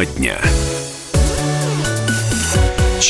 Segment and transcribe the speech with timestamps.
[0.00, 0.69] Тема дня.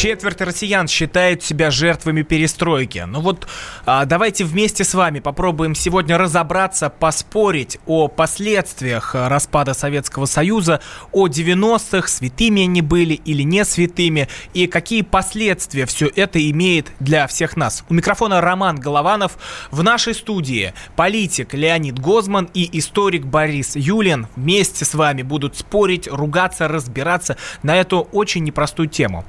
[0.01, 3.05] Четверть россиян считают себя жертвами перестройки.
[3.07, 3.47] Ну вот
[3.85, 10.81] а, давайте вместе с вами попробуем сегодня разобраться, поспорить о последствиях распада Советского Союза,
[11.13, 17.27] о 90-х, святыми они были или не святыми, и какие последствия все это имеет для
[17.27, 17.85] всех нас.
[17.91, 19.37] У микрофона Роман Голованов.
[19.71, 26.09] В нашей студии политик Леонид Гозман и историк Борис Юлин вместе с вами будут спорить,
[26.11, 29.27] ругаться, разбираться на эту очень непростую тему.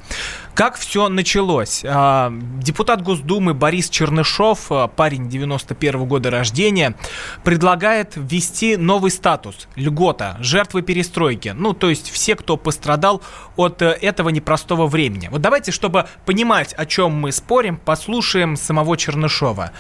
[0.54, 1.84] Как все началось?
[1.86, 6.96] А, депутат Госдумы Борис Чернышов, а, парень 91 года рождения,
[7.44, 11.54] предлагает ввести новый статус– льгота, жертвы перестройки.
[11.56, 13.22] Ну, то есть все, кто пострадал
[13.56, 15.30] от э, этого непростого времени.
[15.32, 19.72] Вот давайте, чтобы понимать, о чем мы спорим, послушаем самого Чернышова.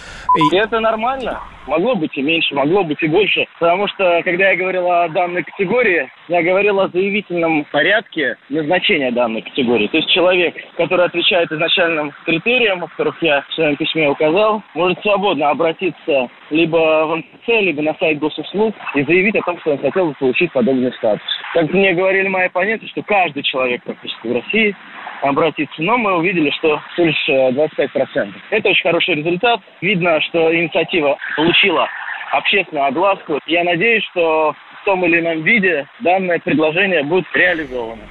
[0.52, 1.42] Это нормально.
[1.72, 3.46] Могло быть и меньше, могло быть и больше.
[3.58, 9.42] Потому что, когда я говорил о данной категории, я говорил о заявительном порядке назначения данной
[9.42, 9.88] категории.
[9.88, 15.02] То есть человек, который отвечает изначальным критериям, о которых я в своем письме указал, может
[15.02, 19.78] свободно обратиться либо в МЦ, либо на сайт госуслуг и заявить о том, что он
[19.78, 21.24] хотел бы получить подобный статус.
[21.54, 24.76] Как мне говорили мои оппоненты, что каждый человек практически в России
[25.22, 27.90] обратиться, но мы увидели, что всего лишь 25%.
[28.16, 29.62] Э, Это очень хороший результат.
[29.82, 31.88] Видно, что инициатива получила
[32.32, 33.40] общественную огласку.
[33.46, 38.02] Я надеюсь, что в том или ином виде данное предложение будет реализовано.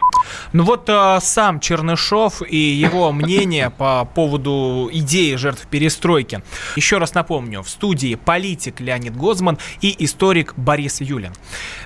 [0.52, 6.42] Ну вот э, сам Чернышов и его мнение по поводу идеи жертв перестройки.
[6.76, 11.32] Еще раз напомню, в студии политик Леонид Гозман и историк Борис Юлин.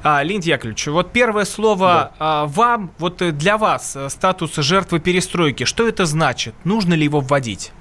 [0.02, 2.12] А, Леонид Яковлевич, вот первое слово да.
[2.18, 6.54] а, вам, вот для вас э, статус жертвы перестройки, что это значит?
[6.64, 7.72] Нужно ли его вводить?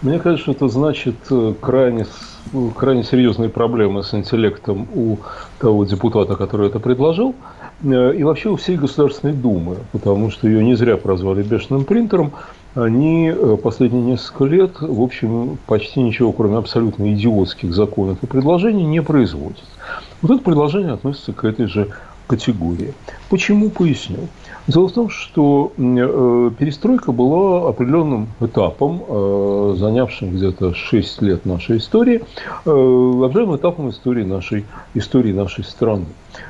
[0.00, 2.06] Мне кажется, это значит э, крайне,
[2.76, 5.18] крайне серьезные проблемы с интеллектом у
[5.58, 10.64] того депутата, который это предложил, э, и вообще у всей Государственной Думы, потому что ее
[10.64, 12.32] не зря прозвали бешеным принтером.
[12.74, 18.84] Они э, последние несколько лет, в общем, почти ничего, кроме абсолютно идиотских законов и предложений,
[18.84, 19.64] не производят.
[20.22, 21.88] Вот это предложение относится к этой же
[22.28, 22.94] категории.
[23.30, 24.28] Почему, поясню.
[24.68, 31.78] Дело в том, что э, перестройка была определенным этапом, э, занявшим где-то 6 лет нашей
[31.78, 36.04] истории, э, определенным этапом истории нашей, истории нашей страны.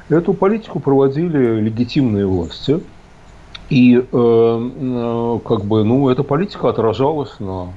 [0.09, 2.81] Эту политику проводили легитимные власти,
[3.71, 7.69] и как бы, ну, эта политика отражалась на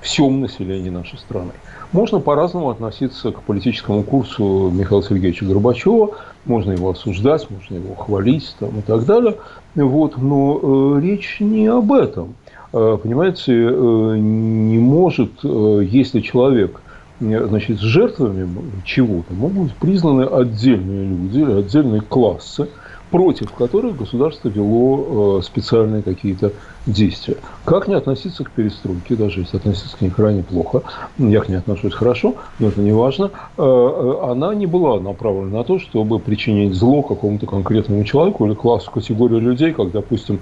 [0.00, 1.52] всем населении нашей страны.
[1.92, 6.10] Можно по-разному относиться к политическому курсу Михаила Сергеевича Горбачева,
[6.44, 9.36] можно его осуждать, можно его хвалить там, и так далее.
[9.74, 12.34] Вот, но э, речь не об этом.
[12.72, 16.85] Э, понимаете, э, не может, э, если человек э,
[17.20, 18.48] значит, жертвами
[18.84, 22.68] чего-то, могут быть признаны отдельные люди или отдельные классы,
[23.10, 26.52] против которых государство вело э, специальные какие-то
[26.86, 27.36] действия.
[27.64, 30.82] Как не относиться к перестройке, даже если относиться к ней крайне плохо,
[31.18, 35.58] я к ней отношусь хорошо, но это не важно, э, э, она не была направлена
[35.58, 40.40] на то, чтобы причинить зло какому-то конкретному человеку или классу, категории людей, как, допустим,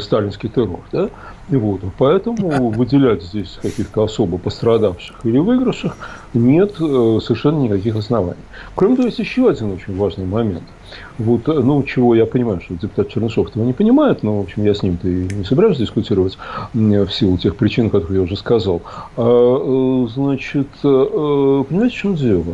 [0.00, 0.80] сталинский террор.
[0.92, 1.08] Да?
[1.48, 1.80] Вот.
[1.98, 5.96] Поэтому выделять здесь каких-то особо пострадавших или выигравших
[6.34, 8.40] нет совершенно никаких оснований.
[8.74, 10.64] Кроме того, есть еще один очень важный момент–
[11.18, 14.64] вот, э, ну, чего я понимаю, что депутат Чернышов этого не понимает, но, в общем,
[14.64, 16.38] я с ним-то и не собираюсь дискутировать
[16.72, 18.82] в силу тех причин, которые я уже сказал.
[19.16, 22.44] А, э, значит, э, понимаете, в чем дело?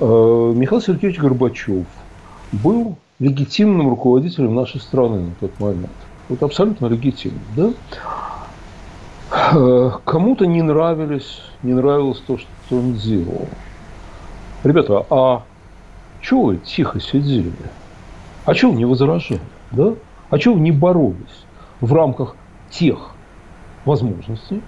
[0.00, 1.86] Михаил Сергеевич Горбачев
[2.50, 5.88] был легитимным руководителем нашей страны на тот момент.
[6.28, 7.72] Вот абсолютно легитимным, да?
[10.04, 13.48] Кому-то не нравились, не нравилось то, что он делал.
[14.62, 15.42] Ребята, а
[16.20, 17.52] чего вы тихо сидели?
[18.44, 19.40] А чего вы не возражали?
[19.72, 19.94] Да?
[20.30, 21.44] А чего вы не боролись
[21.80, 22.36] в рамках
[22.70, 23.10] тех
[23.84, 24.62] возможностей,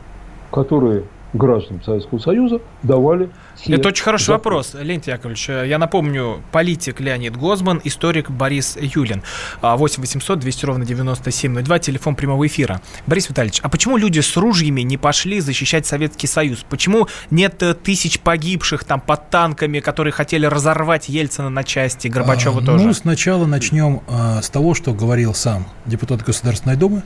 [0.51, 3.31] которые гражданам Советского Союза давали
[3.67, 4.39] Это очень хороший законы.
[4.39, 5.49] вопрос, Леонид Яковлевич.
[5.49, 9.23] Я напомню, политик Леонид Гозман, историк Борис Юлин.
[9.63, 12.81] 8 800 200 ровно 9702, телефон прямого эфира.
[13.07, 16.65] Борис Витальевич, а почему люди с ружьями не пошли защищать Советский Союз?
[16.69, 22.63] Почему нет э, тысяч погибших там под танками, которые хотели разорвать Ельцина на части, Горбачева
[22.63, 22.85] а, тоже?
[22.85, 27.03] Ну, сначала начнем а, с того, что говорил сам депутат Государственной Думы.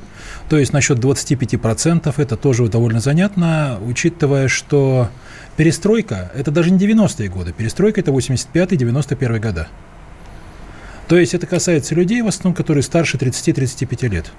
[0.49, 5.08] То есть насчет 25% это тоже довольно занятно, учитывая, что
[5.56, 9.69] перестройка– это даже не 90-е годы, перестройка– это 85-91 года.
[11.08, 14.32] То есть это касается людей, в основном, которые старше 30-35 лет.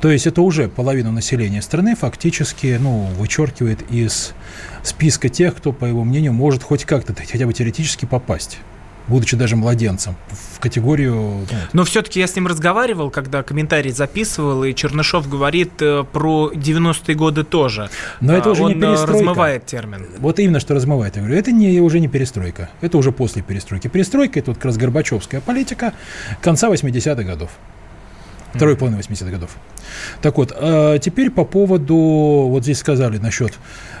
[0.00, 4.32] То есть это уже половина населения страны фактически ну, вычеркивает из
[4.82, 8.58] списка тех, кто, по его мнению, может хоть как-то, хотя бы теоретически попасть
[9.08, 10.16] будучи даже младенцем,
[10.54, 11.14] в категорию...
[11.14, 16.50] Ну, Но все-таки я с ним разговаривал, когда комментарий записывал, и Чернышов говорит э, про
[16.54, 17.90] 90-е годы тоже.
[18.20, 19.12] Но это А, уже Он не э, перестройка.
[19.12, 20.06] размывает термин.
[20.18, 21.16] Вот именно что размывает.
[21.16, 22.70] Я говорю, это не, уже не перестройка.
[22.80, 23.88] Это уже после перестройки.
[23.88, 25.92] Перестройка– это вот как раз Горбачевская политика
[26.40, 27.50] конца 80-х годов.
[28.52, 29.50] Второй половины 80-х годов.
[30.22, 33.52] Так вот, а теперь по поводу, вот здесь сказали насчет,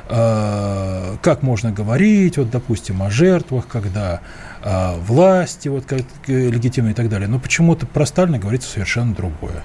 [0.08, 4.20] а, как можно говорить, вот, допустим, о жертвах, когда
[4.62, 7.28] а, власти вот, как, э, легитимны и так далее.
[7.28, 9.62] Но почему-то про Сталина говорится совершенно другое.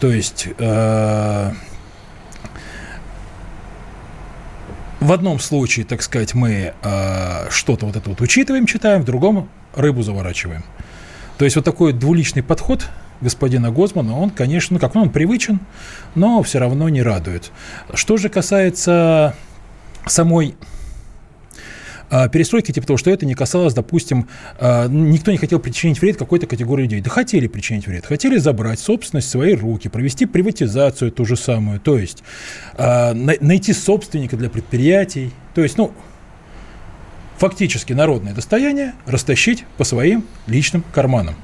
[0.00, 0.48] То есть...
[0.58, 1.54] а,
[4.98, 9.48] в одном случае, так сказать, мы э, что-то вот это вот учитываем, читаем, в другом
[9.74, 10.64] рыбу заворачиваем.
[11.38, 12.88] То есть вот такой двуличный подход
[13.20, 15.60] господина Гозмана, он, конечно, ну как, ну, он привычен,
[16.14, 17.50] но все равно не радует.
[17.94, 19.34] Что же касается
[20.06, 20.56] самой
[22.10, 26.46] перестройки, типа того, что это не касалось, допустим, а, никто не хотел причинить вред какой-то
[26.46, 27.00] категории людей.
[27.00, 31.80] Да хотели причинить вред, хотели забрать собственность в свои руки, провести приватизацию ту же самую,
[31.80, 32.22] то есть
[32.74, 35.92] а, на- найти собственника для предприятий, то есть, ну,
[37.38, 41.34] фактически народное достояние растащить по своим личным карманам.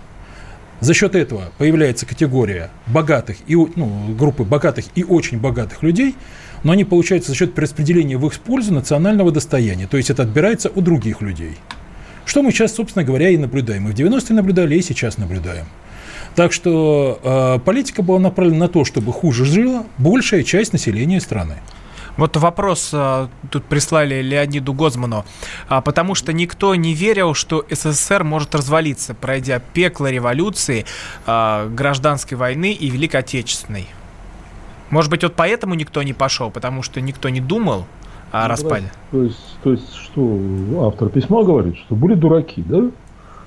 [0.81, 6.17] За счет этого появляется категория богатых и ну, группы богатых и очень богатых людей,
[6.63, 10.71] но они получаются за счет перераспределения в их пользу национального достояния, то есть это отбирается
[10.75, 11.57] у других людей.
[12.25, 13.89] Что мы сейчас, собственно говоря, и наблюдаем.
[13.89, 15.67] И в 90-е наблюдали, и сейчас наблюдаем.
[16.37, 21.57] Так что э, политика была направлена на то, чтобы хуже жила большая часть населения страны.
[22.17, 25.25] Вот вопрос а, тут прислали Леониду Гозману.
[25.69, 30.85] А, потому что никто не верил, что СССР может развалиться, пройдя пекло революции,
[31.27, 33.89] а, гражданской войны и Великой Отечественной.
[34.93, 37.87] Может быть, вот поэтому никто не пошел, потому что никто не думал
[38.31, 38.93] о Ну, распаде.
[39.11, 40.39] То есть, то есть, что
[40.87, 42.91] автор письма говорит, что были дураки, да?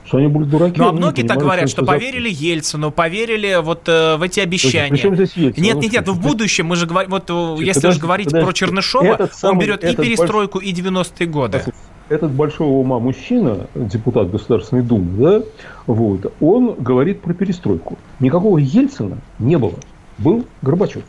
[0.05, 0.79] Что они были дураки.
[0.79, 4.89] Ну, а многие так говорят, что за- поверили Ельцину, поверили вот э, в эти обещания.
[4.89, 5.63] Причем здесь Ельцин?
[5.63, 8.39] Нет, нет, нет, в будущем мы же говорим, вот э, Подожди, если уж говорить про
[8.39, 8.59] подожди.
[8.59, 11.61] Чернышова, Этот он самый- берет и перестройку, и 90-е годы.
[12.09, 15.41] Этот большого ума мужчина, депутат Государственной Думы, да,
[15.87, 17.97] вот, он говорит про перестройку.
[18.19, 19.73] Никакого Ельцина не было.
[20.19, 21.03] Был Горбачев.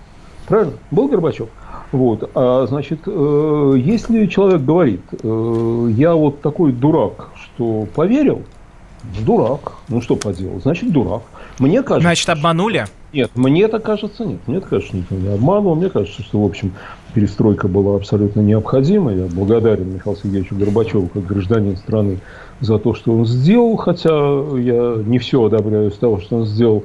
[0.46, 0.75] Правильно?
[0.90, 1.48] Был Горбачев.
[1.93, 8.43] Вот, а, значит, э, если человек говорит, э, я вот такой дурак, что поверил,
[9.04, 11.22] ну, дурак, ну что поделал, значит дурак.
[11.58, 12.87] Мне кажется, Значит, обманули?
[13.12, 14.40] нет, мне это кажется, нет.
[14.46, 15.76] Мне это кажется, никто не обманывал.
[15.76, 16.72] Мне кажется, что, в общем,
[17.14, 19.14] перестройка была абсолютно необходима.
[19.14, 22.19] Я благодарен Михаилу Сергеевичу Горбачеву, как гражданин страны,
[22.60, 26.84] за то, что он сделал, хотя я не все одобряю из того, что он сделал.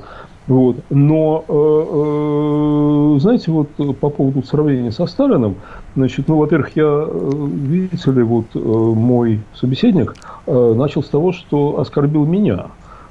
[0.52, 0.76] Вот.
[0.90, 3.70] Но, э, э, знаете, вот
[4.02, 5.56] по поводу сравнения со Сталиным,
[5.96, 7.32] значит, ну, во-первых, я, э,
[7.70, 10.14] видите ли, вот мой собеседник
[10.48, 12.66] начал с того, что оскорбил меня.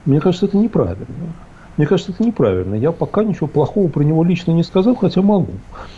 [0.04, 1.06] Мне кажется, это неправильно.
[1.80, 2.74] Мне кажется, это неправильно.
[2.74, 5.54] Я пока ничего плохого про него лично не сказал, хотя могу.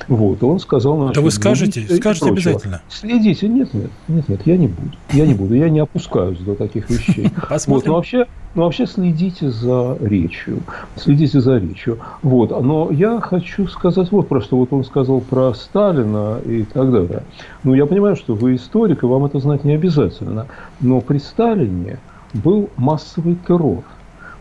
[0.07, 0.97] Вот, и он сказал...
[0.97, 2.51] Да значит, вы скажете, скажете прочего.
[2.53, 2.83] обязательно.
[2.89, 3.49] Следите.
[3.49, 4.93] Нет, нет, нет, нет, я не буду.
[5.13, 5.55] Я не буду.
[5.57, 7.33] Я не опускаюсь до таких вещей.
[7.67, 10.61] Вот, но вообще, но вообще следите за речью.
[10.95, 11.99] Следите за речью.
[12.23, 12.51] Вот.
[12.63, 14.59] Но я хочу сказать вот про что.
[14.59, 17.25] Вот он сказал про Сталина и так далее.
[17.65, 20.47] Ну, я понимаю, что вы историк, и вам это знать не обязательно.
[20.81, 21.99] Но при Сталине
[22.35, 23.83] был массовый террор.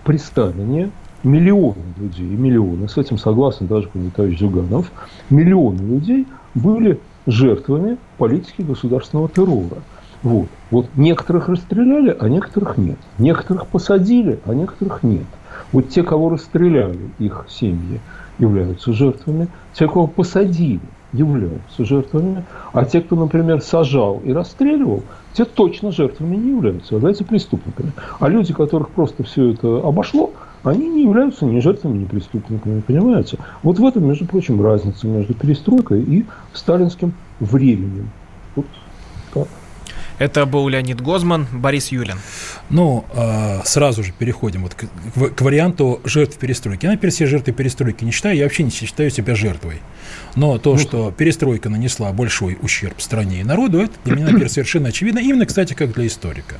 [0.04, 0.92] При Сталине
[1.24, 4.92] миллионы людей, миллионы, с этим согласен даже товарищ Зюганов,
[5.30, 9.82] миллионы людей были жертвами политики государственного террора.
[10.24, 10.48] Вот.
[10.70, 12.98] вот некоторых расстреляли, а некоторых нет.
[13.18, 15.26] Некоторых посадили, а некоторых нет.
[15.72, 18.00] Вот те, кого расстреляли, их семьи
[18.38, 19.48] являются жертвами.
[19.74, 22.44] Те, кого посадили, являются жертвами.
[22.72, 27.92] А те, кто, например, сажал и расстреливал, те точно жертвами не являются, являются преступниками.
[28.20, 30.32] А люди, которых просто все это обошло,
[30.64, 33.38] они не являются ни жертвами, ни преступниками, понимаете?
[33.64, 38.10] Вот в этом, между прочим, разница между перестройкой и сталинским временем.
[38.56, 38.66] Вот
[39.34, 39.48] так.
[40.20, 42.18] Это был Леонид Гозман, Борис Юлин.
[42.70, 46.86] Ну, а, сразу же переходим вот к, к- к варианту жертв перестройки.
[46.86, 49.82] Я, например, все жертвы перестройки не считаю, я вообще не считаю себя жертвой.
[50.36, 54.90] Но то, что перестройка нанесла большой ущерб стране и народу, это для меня, например, совершенно
[54.90, 55.18] очевидно.
[55.18, 56.58] Именно, кстати, как для историка.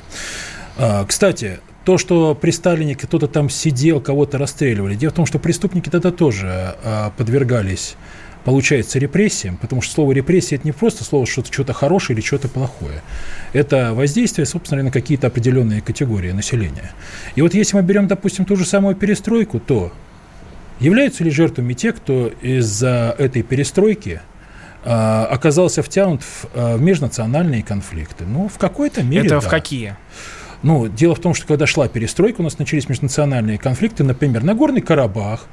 [0.76, 4.94] А, Кстати, то, что при Сталине кто-то там сидел, кого-то расстреливали.
[4.94, 7.96] Дело в том, что преступники тогда тоже а, подвергались,
[8.44, 12.48] получается, репрессиям, потому что слово репрессия это не просто слово что-то что-то хорошее или что-то
[12.48, 13.02] плохое.
[13.52, 16.92] Это воздействие, собственно, на какие-то определенные категории населения.
[17.34, 19.92] И вот если мы берем, допустим, ту же самую перестройку, то
[20.78, 24.20] являются ли жертвами те, кто из-за этой перестройки
[24.84, 28.24] а, оказался втянут в, а, в межнациональные конфликты?
[28.24, 29.40] Ну, в какой-то мере Это да.
[29.40, 29.96] в какие?
[30.62, 34.80] Ну, дело в том, что когда шла перестройка, у нас начались межнациональные конфликты, например, Нагорный
[34.80, 35.46] Карабах,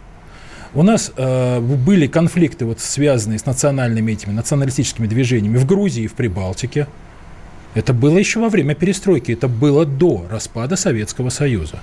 [0.75, 6.07] у нас э, были конфликты, вот, связанные с национальными этими националистическими движениями в Грузии и
[6.07, 6.87] в Прибалтике.
[7.73, 11.79] Это было еще во время перестройки, это было до распада Советского Союза.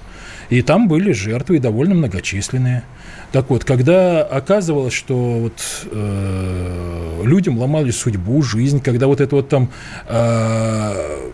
[0.51, 2.85] И там были жертвы, и довольно многочисленные.
[3.33, 9.49] Так вот, когда оказывалось, что вот, э, людям ломали судьбу, жизнь, когда вот это вот
[9.49, 9.69] там
[10.09, 11.31] э,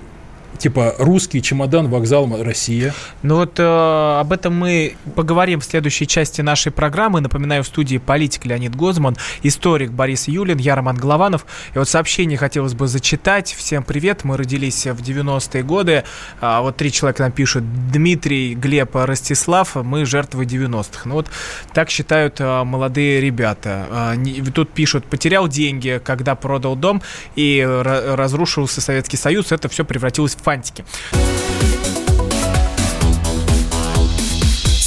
[0.63, 2.95] типа русский чемодан, вокзал Россия.
[3.23, 7.21] Ну вот э, об этом мы поговорим в следующей части нашей программы.
[7.21, 11.47] Напоминаю, в студии политик Леонид Гозман, историк Борис Юлин, я Роман Голованов.
[11.75, 13.53] И вот сообщение хотелось бы зачитать.
[13.53, 16.05] Всем привет, мы родились в 90-е годы.
[16.41, 17.65] А, вот три человека нам пишут.
[17.91, 21.01] Дмитрий, Глеб, Ростислав, мы жертвы 90-х.
[21.07, 21.27] Ну вот
[21.75, 23.87] так считают а, молодые ребята.
[23.91, 27.03] А, не, тут пишут, потерял деньги, когда продал дом
[27.35, 29.51] и разрушился Советский Союз.
[29.51, 30.85] Это все превратилось в фантики.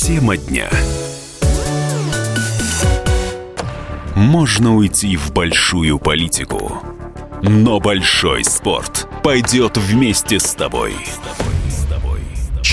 [0.05, 0.69] Тема дня.
[4.15, 6.83] Можно уйти в большую политику,
[7.41, 10.93] но большой спорт пойдет вместе с тобой.
[11.03, 11.54] С тобой.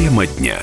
[0.00, 0.62] Тема дня.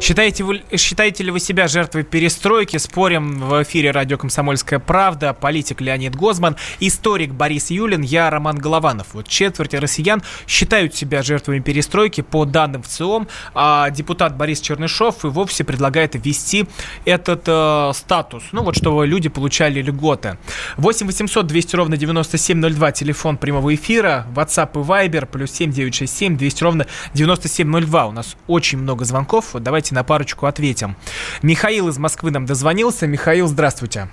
[0.00, 2.78] Считаете, вы, считаете ли вы себя жертвой перестройки?
[2.78, 5.34] Спорим в эфире радио «Комсомольская правда».
[5.34, 9.08] Политик Леонид Гозман, историк Борис Юлин, я Роман Голованов.
[9.12, 15.28] Вот четверть россиян считают себя жертвами перестройки по данным ВЦИОМ, а депутат Борис Чернышов и
[15.28, 16.66] вовсе предлагает ввести
[17.04, 20.38] этот э, статус, ну вот чтобы люди получали льготы.
[20.78, 26.64] 8 800 200 ровно 9702, телефон прямого эфира, WhatsApp и Viber, плюс 7 967 200
[26.64, 28.06] ровно 9702.
[28.06, 30.96] У нас очень много звонков, давайте на парочку ответим.
[31.42, 33.06] Михаил из Москвы нам дозвонился.
[33.06, 34.08] Михаил, здравствуйте.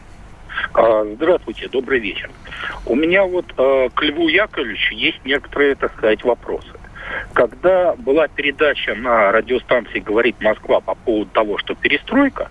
[0.74, 2.29] А, здравствуйте, добрый вечер.
[2.86, 6.67] У меня вот э, к Льву Яковлевичу есть некоторые, так сказать, вопросы.
[7.34, 12.50] Когда была передача на радиостанции «Говорит Москва» по поводу того, что перестройка,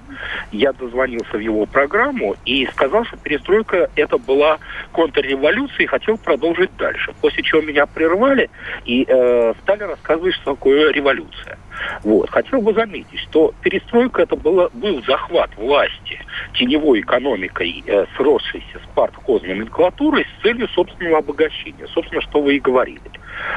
[0.53, 4.59] я дозвонился в его программу и сказал, что перестройка это была
[4.93, 7.13] контрреволюция и хотел продолжить дальше.
[7.21, 8.51] После чего меня прервали
[8.85, 11.59] и э, стали рассказывать, что такое революция.
[12.03, 12.31] Вот.
[12.31, 16.21] Хотел бы заметить, что перестройка это было, был захват власти
[16.55, 21.87] теневой экономикой, э, сросшейся с парткозной номенклатурой с целью собственного обогащения.
[21.89, 23.01] Собственно, что вы и говорили.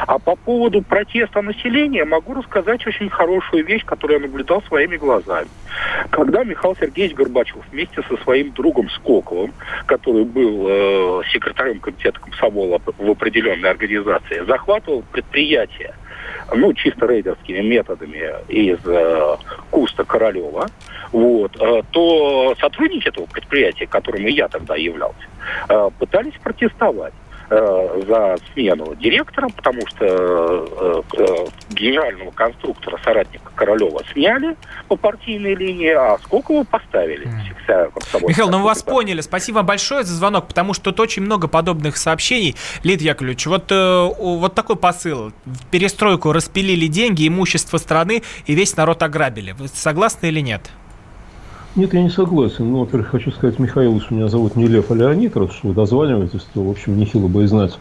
[0.08, 5.48] А по поводу протеста населения могу рассказать очень хорошую вещь, которую я наблюдал своими глазами.
[6.10, 9.54] Когда Михаил Сергеевич Горбачев вместе со своим другом Скоковым,
[9.86, 15.94] который был э, секретарем комитета комсомола в определенной организации, захватывал предприятие,
[16.54, 19.38] ну, чисто рейдерскими методами из э,
[19.72, 20.68] Куста Королева,
[21.12, 25.28] вот, э, то сотрудники этого предприятия, которым и я тогда являлся,
[25.70, 27.14] э, пытались протестовать.
[27.52, 31.26] Э, за смену директора, потому что э, э,
[31.72, 34.56] генерального конструктора, соратника Королева сняли
[34.88, 37.26] по партийной линии, а Сколково поставили.
[37.26, 38.28] Mm.
[38.28, 39.22] Михаил, ну мы вас поняли.
[39.22, 42.56] Спасибо большое за звонок, потому что тут очень много подобных сообщений.
[42.84, 45.32] Лид Яковлевич, вот, вот такой посыл.
[45.46, 49.54] В перестройку распилили деньги, имущество страны и весь народ ограбили.
[49.54, 50.70] Вы согласны или нет?
[51.80, 52.70] Нет, я не согласен.
[52.74, 55.74] Ну, во-первых, хочу сказать Михаилу, что меня зовут не Лев, а Леонид, раз что вы
[55.74, 57.80] дозваниваетесь, то, в общем, нехило бы и знать,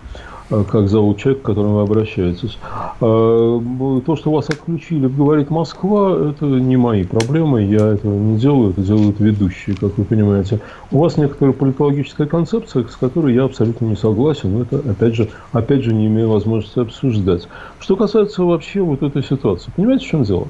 [0.50, 2.59] Э, как зовут человек, к которому вы обращаетесь.
[3.00, 3.61] Э,
[4.07, 8.81] то, что вас отключили, говорит Москва, это не мои проблемы, я этого не делаю, это
[8.81, 10.61] делают ведущие, как вы понимаете.
[10.90, 15.28] У вас некоторая политологическая концепция, с которой я абсолютно не согласен, но это, опять же,
[15.52, 17.47] опять же, не имею возможности обсуждать.
[17.80, 20.49] Что касается вообще вот этой ситуации, понимаете, в чем дело?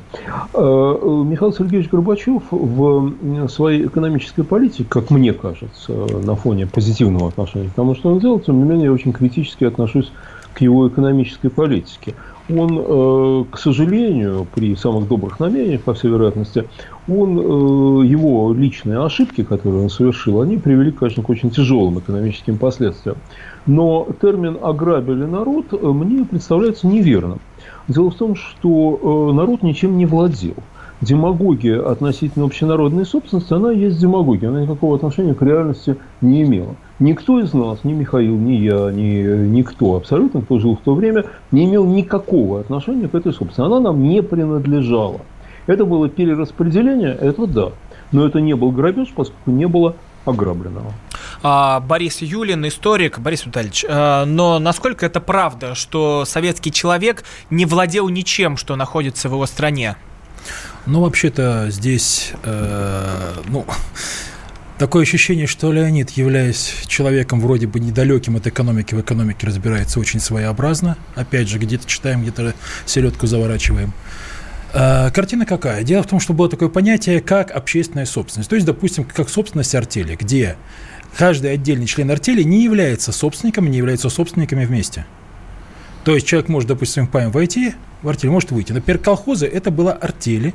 [0.54, 7.68] Э, Михаил Сергеевич Горбачев в своей экономической политике, как мне кажется, на фоне позитивного отношения
[7.68, 10.10] к тому, что он делает, тем не менее, очень критически отношусь
[10.54, 12.14] к его экономической политике.
[12.50, 16.64] Он, э, к сожалению, при самых добрых намерениях, по всей вероятности,
[17.06, 22.56] он, э, его личные ошибки, которые он совершил, они привели, конечно, к очень тяжелым экономическим
[22.56, 23.16] последствиям.
[23.66, 27.40] Но термин «ограбили народ» мне представляется неверным.
[27.86, 30.54] Дело в том, что э, народ ничем не владел.
[31.00, 34.48] Демагогия относительно общенародной собственности, она есть демагогия.
[34.48, 36.76] Она никакого отношения к реальности не имела.
[36.98, 41.24] Никто из нас, ни Михаил, ни я, ни никто, абсолютно, кто жил в то время,
[41.52, 43.60] не имел никакого отношения к этой собственности.
[43.60, 45.20] Она нам не принадлежала.
[45.66, 47.70] Это было перераспределение, это да.
[48.10, 50.92] Но это не был грабеж, поскольку не было ограбленного.
[51.42, 53.18] А, Борис Юлин, историк.
[53.18, 59.28] Борис Витальевич, а, но насколько это правда, что советский человек не владел ничем, что находится
[59.28, 59.96] в его стране?
[60.86, 63.66] Ну, вообще-то здесь, э, ну,
[64.78, 70.20] Такое ощущение, что Леонид, являясь человеком вроде бы недалеким от экономики, в экономике разбирается очень
[70.20, 70.96] своеобразно.
[71.16, 72.54] Опять же, где-то читаем, где-то
[72.86, 73.92] селедку заворачиваем.
[74.72, 75.82] А, картина какая?
[75.82, 78.48] Дело в том, что было такое понятие, как общественная собственность.
[78.48, 80.56] То есть, допустим, как собственность артели, где
[81.16, 85.06] каждый отдельный член артели не является собственником, не является собственниками вместе.
[86.08, 88.72] То есть человек может, допустим, в ПАМ войти, в артель может выйти.
[88.72, 90.54] Например, колхозы– это было артели,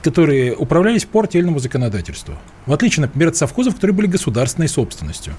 [0.00, 2.36] которые управлялись по артельному законодательству.
[2.64, 5.34] В отличие, например, от совхозов, которые были государственной собственностью.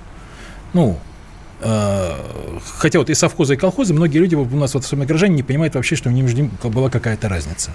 [0.74, 1.00] Ну,
[1.62, 2.12] э,
[2.76, 5.74] хотя вот и совхозы, и колхозы, многие люди у нас, вот особенно горожане, не понимают
[5.74, 7.72] вообще, что между ними была какая-то разница.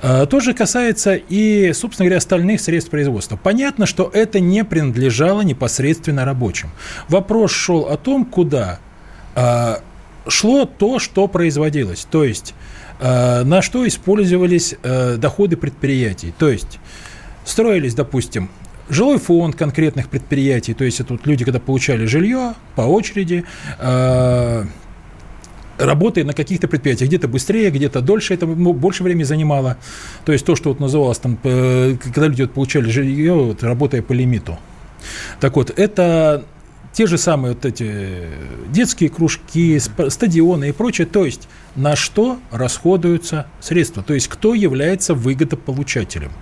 [0.00, 3.36] Э, то же касается и, собственно говоря, остальных средств производства.
[3.36, 6.70] Понятно, что это не принадлежало непосредственно рабочим.
[7.10, 8.78] Вопрос шел о том, куда
[9.34, 9.76] э,
[10.28, 12.06] шло то, что производилось.
[12.10, 12.54] То есть
[13.00, 16.34] Э, на что использовались э, доходы предприятий.
[16.36, 16.78] То есть
[17.44, 18.50] строились, допустим,
[18.88, 23.44] жилой фонд конкретных предприятий, то есть это вот люди, когда получали жилье по очереди,
[23.78, 24.64] э,
[25.78, 29.76] работая на каких-то предприятиях, где-то быстрее, где-то дольше, это больше времени занимало.
[30.24, 34.12] То есть то, что вот называлось там, когда люди вот получали жилье, вот, работая по
[34.12, 34.58] лимиту.
[35.38, 36.44] Так вот, это
[36.92, 38.26] те же самые вот эти
[38.68, 41.06] детские кружки, стадионы и прочее.
[41.06, 46.32] То есть на что расходуются средства, то есть кто является выгодополучателем.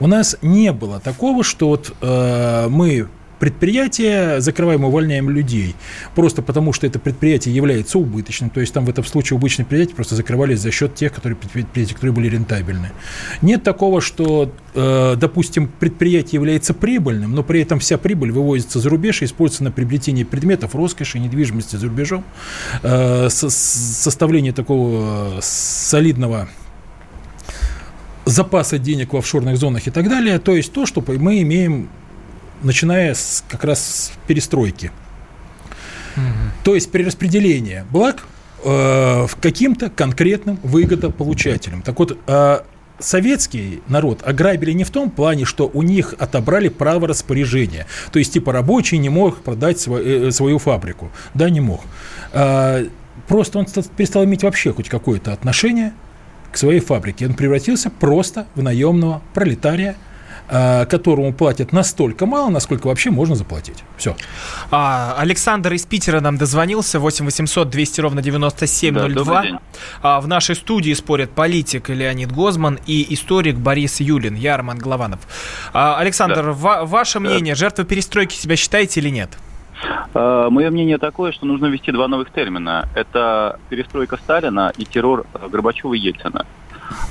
[0.00, 5.74] У нас не было такого, что вот э, мы предприятие, закрываем, увольняем людей.
[6.14, 8.50] Просто потому, что это предприятие является убыточным.
[8.50, 11.94] То есть там в этом случае убыточные предприятия просто закрывались за счет тех, которые, предприятия,
[11.94, 12.90] которые были рентабельны.
[13.42, 18.88] Нет такого, что, э, допустим, предприятие является прибыльным, но при этом вся прибыль вывозится за
[18.88, 22.24] рубеж и используется на приобретение предметов, роскоши, недвижимости за рубежом.
[22.82, 26.48] Э, составление такого солидного
[28.24, 30.38] запаса денег в офшорных зонах и так далее.
[30.38, 31.88] То есть то, что мы имеем
[32.62, 34.90] начиная с, как раз с перестройки.
[36.16, 36.24] Угу.
[36.64, 38.24] То есть перераспределение благ
[38.64, 41.82] э, каким-то конкретным выгодополучателям.
[41.82, 42.60] Так вот, э,
[42.98, 47.86] советский народ ограбили не в том плане, что у них отобрали право распоряжения.
[48.12, 51.10] То есть, типа, рабочий не мог продать свой, э, свою фабрику.
[51.34, 51.82] Да, не мог.
[52.32, 52.86] Э,
[53.28, 53.66] просто он
[53.96, 55.92] перестал иметь вообще хоть какое-то отношение
[56.52, 57.26] к своей фабрике.
[57.26, 60.07] Он превратился просто в наемного пролетария– Э,
[60.48, 63.84] которому платят настолько мало, насколько вообще можно заплатить.
[63.96, 64.16] Все.
[64.70, 66.98] А, Александр из Питера нам дозвонился.
[67.00, 69.42] 8 800 200 ровно 9702.
[69.42, 69.60] Да,
[70.02, 74.34] а, в нашей студии спорят политик Леонид Гозман и историк Борис Юлин.
[74.34, 75.20] Я Роман Голованов.
[75.72, 76.52] А, Александр, да.
[76.52, 77.58] ва- ваше мнение, да.
[77.58, 79.30] жертвой перестройки себя считаете или нет?
[80.14, 82.88] А, мое мнение такое, что нужно ввести два новых термина.
[82.94, 86.46] Это перестройка Сталина и террор Горбачева и Ельцина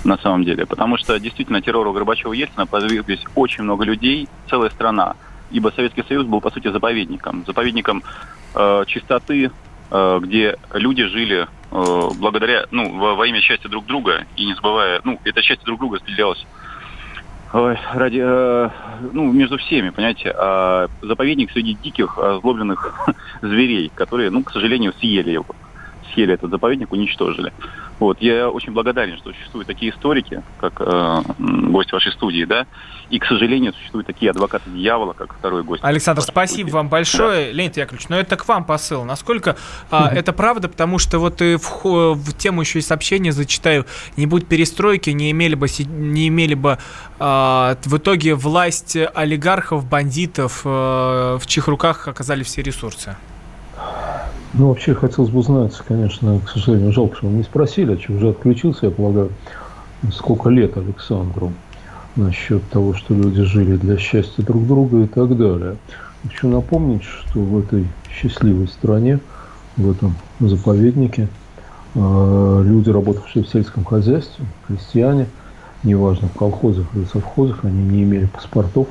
[0.04, 0.66] на самом деле.
[0.66, 5.16] Потому что действительно террору Горбачева и Ельцина подверглись очень много людей, целая страна.
[5.52, 7.44] Ибо Советский Союз был, по сути, заповедником.
[7.46, 8.04] Заповедником
[8.56, 9.52] э, чистоты,
[9.92, 14.54] э, где люди жили э, благодаря, ну, во, во имя счастья друг друга и не
[14.56, 16.46] забывая, ну, это счастье друг друга разделялось
[17.54, 18.70] Ой, ради, э,
[19.14, 22.94] ну, между всеми, понимаете, э, заповедник среди диких, озлобленных
[23.42, 25.46] зверей, которые, ну, к сожалению, съели его
[26.18, 27.54] съели этот заповедник, уничтожили.
[28.00, 28.22] Вот.
[28.22, 32.68] Я очень благодарен, что существуют такие историки, как э, гость вашей студии, да,
[33.10, 35.84] и, к сожалению, существуют такие адвокаты дьявола, как второй гость.
[35.84, 36.74] Александр, спасибо студии.
[36.74, 37.48] вам большое.
[37.48, 37.52] Да.
[37.54, 39.04] Леонид Яковлевич, но это к вам посыл.
[39.04, 39.56] Насколько
[39.90, 43.86] а, это правда, потому что вот и в, в тему еще и сообщения зачитаю,
[44.18, 46.78] не будь перестройки, не имели бы, не имели бы
[47.20, 53.16] а, в итоге власть олигархов, бандитов, а, в чьих руках оказались все ресурсы.
[54.58, 58.30] Ну, вообще, хотелось бы узнать, конечно, к сожалению, жалко, что вы не спросили, а уже
[58.30, 59.30] отключился, я полагаю,
[60.12, 61.54] сколько лет Александру
[62.16, 65.78] насчет того, что люди жили для счастья друг друга и так далее.
[66.24, 69.20] Хочу напомнить, что в этой счастливой стране,
[69.76, 71.28] в этом заповеднике,
[71.94, 75.28] э, люди, работавшие в сельском хозяйстве, крестьяне,
[75.84, 78.88] неважно, в колхозах или совхозах, они не имели паспортов,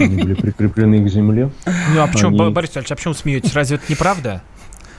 [0.00, 1.50] они были прикреплены к земле.
[1.94, 2.52] Ну, а почему, они...
[2.52, 3.54] Борис Ильич, а почему смеетесь?
[3.54, 4.42] Разве это неправда?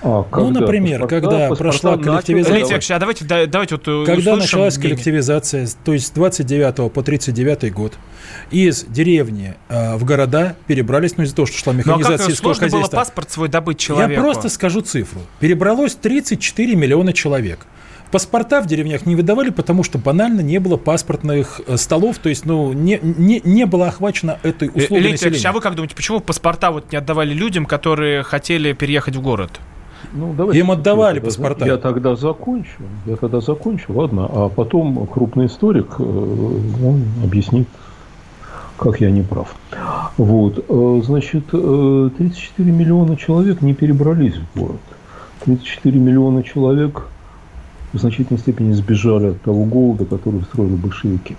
[0.02, 2.96] А, ну, например, паспорта, когда паспорта прошла коллективизация...
[2.96, 4.96] а давайте, давайте вот э, Когда началась мнение.
[4.96, 7.94] коллективизация, то есть с 29 по 39 год,
[8.50, 12.28] из деревни э, в города перебрались, ну, из-за того, что шла механизация ну, а как
[12.28, 12.80] сельского хозяйства.
[12.80, 14.12] было паспорт свой добыть человеку?
[14.14, 15.20] Я просто скажу цифру.
[15.40, 17.68] Перебралось 34 миллиона человек.
[18.12, 22.46] Паспорта в деревнях не выдавали, потому что банально не было паспортных э, столов, то есть,
[22.46, 25.48] ну, не, не, не было охвачено этой услугой Илья населения.
[25.48, 29.60] а вы как думаете, почему паспорта вот не отдавали людям, которые хотели переехать в город?
[30.13, 31.65] Ну, давайте, Им отдавали я паспорта.
[31.65, 32.82] Я тогда закончу.
[33.06, 34.28] Я тогда закончу, ладно.
[34.32, 37.67] А потом крупный историк, э, он объяснит,
[38.78, 39.56] как я не прав.
[40.17, 40.65] Вот.
[40.67, 44.82] Э, значит, 34 миллиона человек не перебрались в город.
[45.45, 47.04] 34 миллиона человек
[47.93, 51.36] в значительной степени сбежали от того голода, который устроили большевики.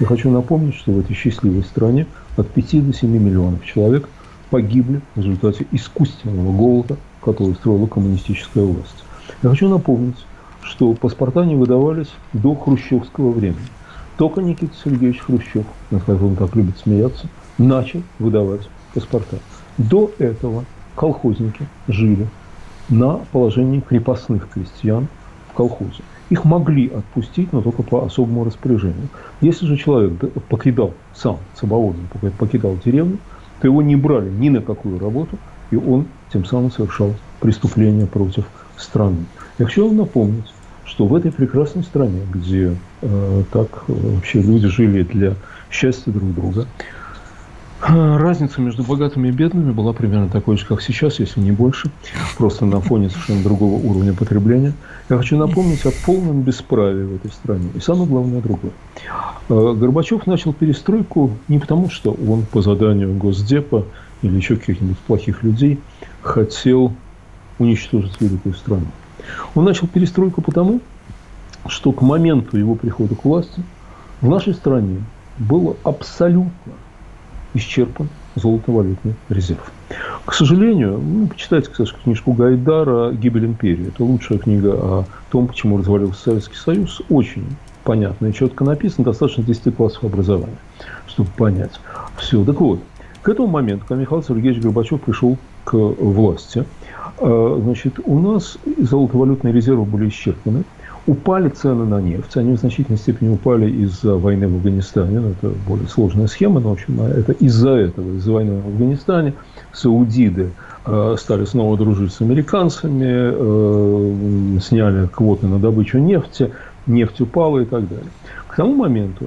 [0.00, 2.06] Я хочу напомнить, что в этой счастливой стране
[2.36, 4.08] от 5 до 7 миллионов человек
[4.50, 9.04] погибли в результате искусственного голода, который устроила коммунистическая власть.
[9.42, 10.16] Я хочу напомнить,
[10.62, 13.68] что паспорта не выдавались до хрущевского времени.
[14.16, 19.38] Только Никита Сергеевич Хрущев, над которым так любит смеяться, начал выдавать паспорта.
[19.76, 22.28] До этого колхозники жили
[22.88, 25.08] на положении крепостных крестьян
[25.50, 26.02] в колхозе.
[26.30, 29.08] Их могли отпустить, но только по особому распоряжению.
[29.40, 32.04] Если же человек покидал сам свободно,
[32.38, 33.18] покидал деревню,
[33.60, 35.38] то его не брали ни на какую работу,
[35.70, 38.44] и он тем самым совершал преступление против
[38.76, 39.24] страны.
[39.58, 40.52] Я хочу вам напомнить,
[40.84, 45.34] что в этой прекрасной стране, где э, так вообще люди жили для
[45.70, 46.66] счастья друг друга,
[47.86, 51.90] Разница между богатыми и бедными была примерно такой же, как сейчас, если не больше,
[52.38, 54.72] просто на фоне совершенно другого уровня потребления.
[55.10, 57.68] Я хочу напомнить о полном бесправии в этой стране.
[57.74, 58.72] И самое главное другое.
[59.50, 63.84] Э, Горбачев начал перестройку не потому, что он по заданию Госдепа
[64.22, 65.78] или еще каких-нибудь плохих людей
[66.24, 66.92] хотел
[67.58, 68.86] уничтожить великую страну.
[69.54, 70.80] Он начал перестройку потому,
[71.66, 73.62] что к моменту его прихода к власти
[74.20, 75.02] в нашей стране
[75.38, 76.72] было абсолютно
[77.54, 79.70] исчерпан золотовалютный резерв.
[80.24, 83.88] К сожалению, ну, почитайте, кстати, книжку Гайдара «Гибель империи».
[83.88, 87.00] Это лучшая книга о том, почему развалился Советский Союз.
[87.10, 87.44] Очень
[87.84, 90.56] понятно и четко написано, достаточно 10 классов образования,
[91.06, 91.78] чтобы понять.
[92.16, 92.80] Все, так вот,
[93.24, 96.64] к этому моменту, когда Михаил Сергеевич Горбачев пришел к власти,
[97.18, 100.62] э, значит, у нас золотовалютные резервы были исчерпаны–
[101.06, 102.34] Упали цены на нефть.
[102.38, 105.32] Они в значительной степени упали из-за войны в Афганистане.
[105.32, 109.34] Это более сложная схема, но, в общем, это из-за этого, из-за войны в Афганистане,
[109.74, 110.52] саудиды
[110.86, 116.52] э, стали снова дружить с американцами, э, сняли квоты на добычу нефти,
[116.86, 118.10] нефть упала и так далее.
[118.48, 119.26] К тому моменту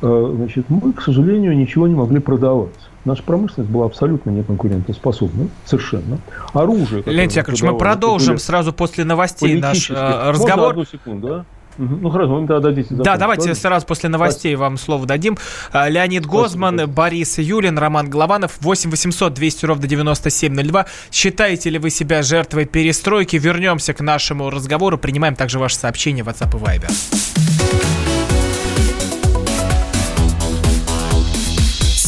[0.00, 2.68] значит, мы, к сожалению, ничего не могли продавать.
[3.06, 6.18] Наша промышленность была абсолютно неконкурентоспособной, совершенно.
[6.52, 7.04] Оружие...
[7.06, 10.72] Леонид Яковлевич, мы продолжим сразу после новостей наш э, разговор.
[10.72, 11.44] одну секунду, да?
[11.78, 12.88] Ну хорошо, вы тогда дадите.
[12.96, 13.54] Да, давайте ладно?
[13.54, 14.60] сразу после новостей Спасибо.
[14.60, 15.38] вам слово дадим.
[15.72, 16.92] Э, Леонид Гозман, Спасибо.
[16.94, 20.86] Борис Юлин, Роман Голованов, 8 800 200 ровно 9702.
[21.12, 23.36] Считаете ли вы себя жертвой перестройки?
[23.36, 24.98] Вернемся к нашему разговору.
[24.98, 28.05] Принимаем также ваши сообщения в WhatsApp и Viber.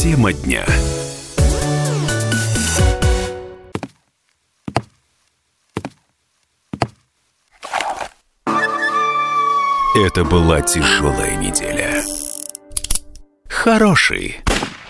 [0.09, 0.65] Тема дня.
[9.95, 12.03] Это была тяжелая неделя.
[13.47, 14.39] Хороший.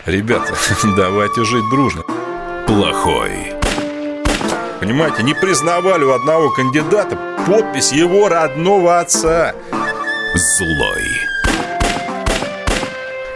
[0.05, 0.55] Ребята,
[0.95, 2.03] давайте жить дружно.
[2.65, 3.51] Плохой.
[4.79, 9.53] Понимаете, не признавали у одного кандидата подпись его родного отца.
[10.33, 11.28] Злой.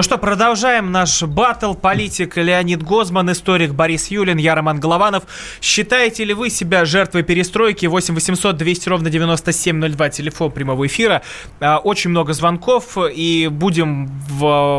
[0.00, 1.74] Ну что, продолжаем наш батл.
[1.74, 5.24] Политик Леонид Гозман, историк Борис Юлин, я Роман Голованов.
[5.60, 7.84] Считаете ли вы себя жертвой перестройки?
[7.84, 11.20] 8 800 200 ровно 9702, телефон прямого эфира.
[11.60, 14.08] А, очень много звонков, и будем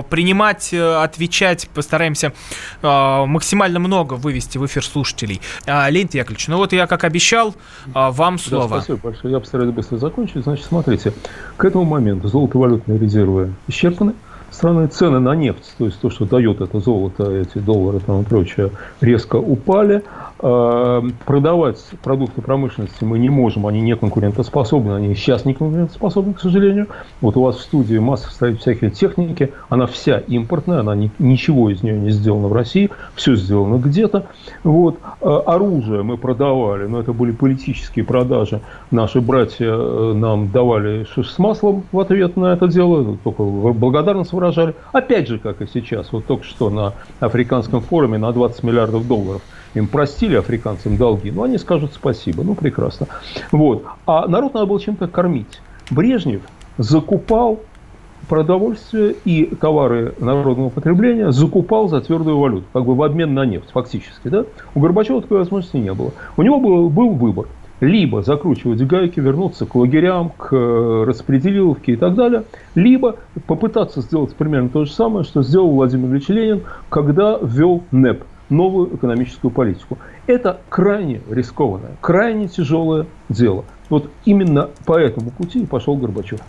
[0.10, 2.34] принимать, э, отвечать, постараемся
[2.82, 5.40] а, максимально много вывести в эфир слушателей.
[5.68, 7.54] А, Леонид Яковлевич, ну вот я, как обещал,
[7.86, 8.78] вам слово.
[8.78, 9.34] Да, спасибо большое.
[9.34, 10.42] Я постараюсь быстро закончить.
[10.42, 11.14] Значит, смотрите,
[11.58, 14.14] к этому моменту золотовалютные резервы исчерпаны
[14.52, 18.24] страны цены на нефть, то есть то, что дает это золото, эти доллары там и
[18.24, 20.04] прочее, резко упали.
[20.44, 26.40] Э, продавать продукты промышленности мы не можем, они не конкурентоспособны, они сейчас не конкурентоспособны, к
[26.40, 26.88] сожалению.
[27.22, 31.70] Вот у вас в студии масса стоит всякой техники, она вся импортная, она ни, ничего
[31.70, 34.26] из нее не сделано в России, все сделано где-то.
[34.64, 34.98] Вот.
[35.22, 38.62] Э, оружие мы продавали, но это были политические продажи.
[38.90, 44.74] Наши братья э, нам давали с маслом в ответ на это дело, только благодарность выражали.
[44.92, 49.44] Опять же, как и сейчас, вот только что на африканском форуме на 20 миллиардов долларов–
[49.74, 53.08] им простили африканцам долги, но они скажут спасибо, ну прекрасно.
[53.52, 53.86] Вот.
[54.06, 55.62] А народ надо было чем-то кормить.
[55.90, 56.42] Брежнев
[56.78, 57.60] закупал
[58.28, 63.72] продовольствие и товары народного потребления закупал за твердую валюту, как бы в обмен на нефть,
[63.74, 64.28] фактически.
[64.28, 64.46] Да?
[64.76, 66.12] У Горбачева такой возможности не было.
[66.38, 67.48] У него был, был выбор.
[67.82, 72.44] Либо закручивать гайки, вернуться к лагерям, к э, распределиловке и так далее,
[72.76, 73.16] либо
[73.48, 78.96] попытаться сделать примерно то же самое, что сделал Владимир Ильич Ленин, когда ввел НЭП новую
[78.96, 79.98] экономическую политику.
[80.28, 83.66] Это крайне рискованное, крайне тяжелое дело.
[83.90, 86.40] Вот именно по этому пути пошел Горбачев.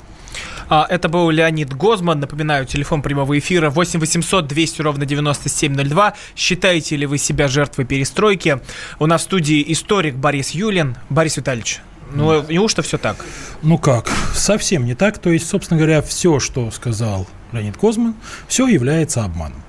[0.68, 2.20] А, это был Леонид Гозман.
[2.20, 6.14] Напоминаю, телефон прямого эфира 8 800 200 ровно 9702.
[6.34, 8.60] Считаете ли вы себя жертвой перестройки?
[8.98, 10.96] У нас в студии историк Борис Юлин.
[11.10, 11.80] Борис Витальевич,
[12.14, 13.16] ну, неужто все так?
[13.62, 15.18] Ну как, совсем не так.
[15.18, 18.14] То есть, собственно говоря, все, что сказал Леонид Гозман,
[18.48, 19.62] все является обманом.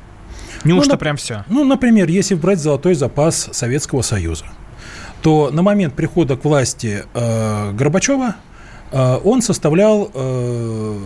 [0.63, 1.43] Неужто ну, прям все?
[1.49, 4.45] Ну, например, если брать золотой запас Советского Союза,
[5.21, 8.35] то на момент прихода к власти э, Горбачева
[8.91, 10.99] э, он составлял э,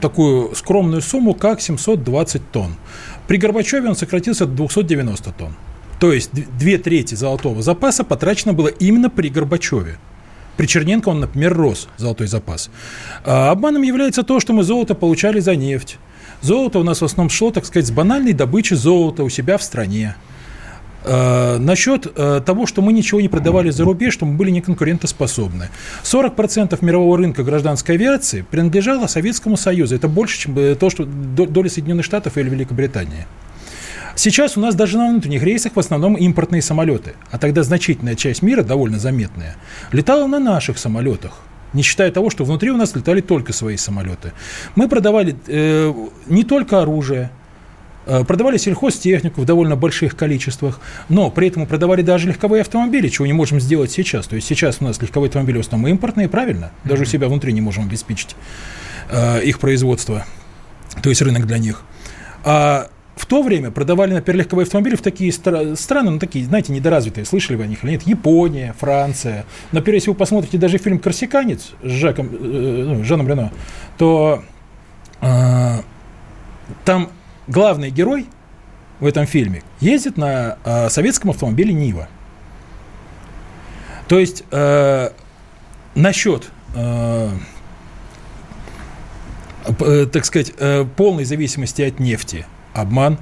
[0.00, 2.76] такую скромную сумму, как 720 тонн.
[3.26, 5.56] При Горбачеве он сократился до 290 тонн.
[6.00, 9.98] То есть две трети золотого запаса потрачено было именно при Горбачеве.
[10.56, 12.70] При Черненко он, например, рос, золотой запас.
[13.24, 15.98] А обманом является то, что мы золото получали за нефть.
[16.46, 19.64] Золото у нас в основном шло, так сказать, с банальной добычи золота у себя в
[19.64, 20.14] стране.
[21.02, 25.70] Э, насчет э, того, что мы ничего не продавали за рубеж, что мы были неконкурентоспособны.
[26.04, 29.96] 40% мирового рынка гражданской авиации принадлежало Советскому Союзу.
[29.96, 33.26] Это больше, чем э, то, что доля Соединенных Штатов или Великобритании.
[34.14, 38.40] Сейчас у нас даже на внутренних рейсах в основном импортные самолеты, а тогда значительная часть
[38.40, 39.56] мира, довольно заметная,
[39.90, 41.32] летала на наших самолетах
[41.76, 44.32] не считая того, что внутри у нас летали только свои самолеты.
[44.74, 45.92] Мы продавали э,
[46.26, 47.30] не только оружие,
[48.06, 53.08] э, продавали сельхозтехнику в довольно больших количествах, но при этом мы продавали даже легковые автомобили,
[53.08, 54.26] чего не можем сделать сейчас.
[54.26, 56.72] То есть сейчас у нас легковые автомобили в основном импортные, правильно?
[56.84, 58.34] Даже у себя внутри не можем обеспечить
[59.10, 60.24] э, их производство,
[61.02, 61.82] то есть рынок для них.
[62.42, 66.72] А в то время продавали, например, легковые автомобили в такие стра- страны, ну, такие, знаете,
[66.72, 67.24] недоразвитые.
[67.24, 68.02] Слышали вы о них или нет?
[68.02, 69.46] Япония, Франция.
[69.72, 73.52] Например, если вы посмотрите даже фильм «Корсиканец» с Жаком, э, ну, Жаном Рено,
[73.96, 74.44] то
[75.22, 75.78] э,
[76.84, 77.08] там
[77.48, 78.26] главный герой
[79.00, 82.08] в этом фильме ездит на э, советском автомобиле «Нива».
[84.08, 85.08] То есть э,
[85.94, 87.30] насчет э,
[89.80, 92.44] э, так сказать, э, полной зависимости от нефти–
[92.80, 93.18] обман.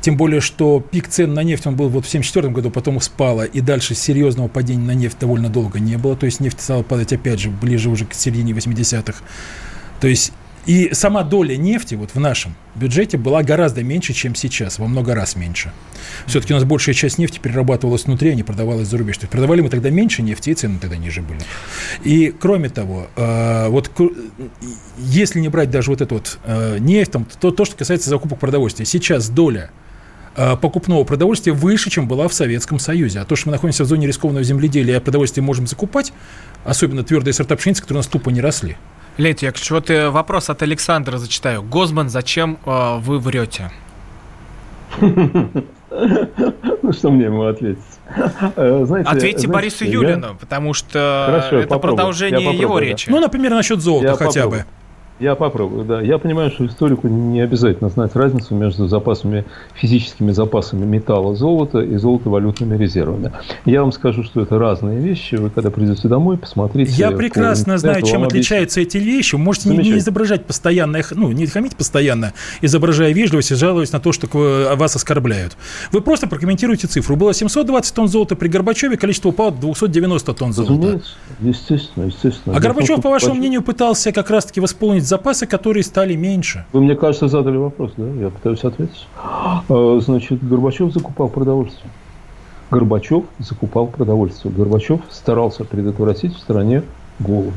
[0.00, 3.42] Тем более, что пик цен на нефть, он был вот в 1974 году, потом спало,
[3.42, 6.16] и дальше серьезного падения на нефть довольно долго не было.
[6.16, 9.22] То есть нефть стала падать опять же ближе уже к середине 80-х.
[10.00, 10.32] То есть
[10.66, 15.14] и сама доля нефти вот в нашем бюджете была гораздо меньше, чем сейчас, во много
[15.14, 15.72] раз меньше.
[16.26, 19.18] Все-таки у нас большая часть нефти перерабатывалась внутри, а не продавалась за рубеж.
[19.18, 21.40] То есть продавали мы тогда меньше нефти, и цены тогда ниже были.
[22.04, 23.90] И кроме того, э, вот
[24.98, 28.38] если не брать даже вот эту вот э, нефть, там, то, то, что касается закупок
[28.38, 29.70] продовольствия, сейчас доля
[30.36, 33.18] э, покупного продовольствия выше, чем была в Советском Союзе.
[33.20, 36.12] А то, что мы находимся в зоне рискованного земледелия, продовольствие можем закупать,
[36.64, 38.76] особенно твердые сорта пшеницы, которые у нас тупо не росли.
[39.18, 41.62] Леонид Яковлевич, вот э, вопрос от Александра зачитаю.
[41.62, 43.70] Гозман, зачем э, вы врете?
[46.82, 47.82] Ну, что мне ему ответить?
[48.56, 50.32] Э, знаете, Ответьте знаете, Борису Юлину, я...
[50.32, 51.96] потому что Хорошо, это попробую.
[51.96, 53.10] продолжение его речи.
[53.10, 54.60] Ну, например, насчет золота я хотя попробую.
[54.62, 54.66] бы.
[55.18, 56.00] Я попробую, да.
[56.00, 59.44] Я понимаю, что историку не обязательно знать разницу между запасами,
[59.74, 63.30] физическими запасами металла, золота и золотовалютными резервами.
[63.64, 65.36] Я вам скажу, что это разные вещи.
[65.36, 66.92] Вы когда придете домой, посмотрите.
[66.92, 69.36] Я прекрасно знаю, чем отличаются эти вещи.
[69.36, 74.12] Можете не, не изображать постоянно, ну, не хамить постоянно, изображая вежливость и жалуясь на то,
[74.12, 74.26] что
[74.76, 75.56] вас оскорбляют.
[75.92, 77.16] Вы просто прокомментируете цифру.
[77.16, 80.72] Было 720 тонн золота при Горбачеве, количество упало до 290 тонн золота.
[80.74, 82.56] Разумеется, естественно, естественно.
[82.56, 86.64] А Горбачев, по вашему мнению, пытался как раз-таки восполнить запасы, которые стали меньше.
[86.72, 88.08] Вы, мне кажется, задали вопрос, да?
[88.08, 89.06] Я пытаюсь ответить.
[89.68, 91.90] А, значит, Горбачев закупал продовольствие.
[92.70, 94.54] Горбачев закупал продовольствие.
[94.54, 96.82] Горбачев старался предотвратить в стране
[97.18, 97.52] голод.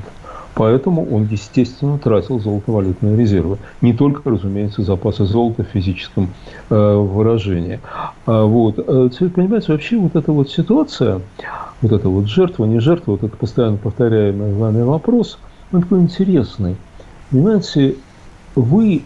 [0.54, 3.58] Поэтому он, естественно, тратил золотовалютные резервы.
[3.80, 6.30] Не только, разумеется, запасы золота в физическом
[6.70, 7.80] э, выражении.
[8.26, 8.80] А, вот.
[8.80, 11.22] Э, понимаете, вообще вот эта вот ситуация,
[11.82, 15.39] вот эта вот жертва, не жертва, вот этот постоянно повторяемый вами вопрос,
[15.72, 16.76] он такой интересный.
[17.32, 17.96] Понимаете,
[18.56, 19.04] вы,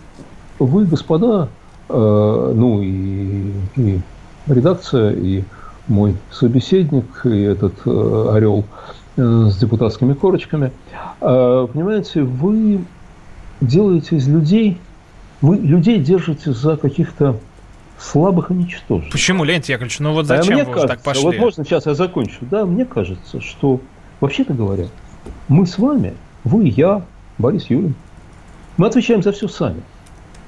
[0.59, 1.49] вы господа,
[1.89, 3.99] э, ну и, и
[4.47, 5.43] редакция, и
[5.87, 8.65] мой собеседник, и этот э, орел–
[9.19, 10.71] Э, с депутатскими корочками.
[11.19, 12.79] А, понимаете, вы
[13.59, 14.77] делаете из людей,
[15.41, 17.37] вы людей держите за каких-то
[17.99, 19.11] слабых и ничтожных.
[19.11, 19.99] Почему, Леонид Яковлевич?
[19.99, 21.23] Ну вот зачем а мне вы кажется, так пошли?
[21.23, 22.37] Вот можно сейчас я закончу.
[22.41, 23.81] Да, мне кажется, что,
[24.21, 24.85] вообще-то говоря,
[25.49, 26.13] мы с вами,
[26.45, 27.01] вы, я,
[27.37, 27.95] Борис Юрин,
[28.79, 29.81] мы отвечаем за все сами.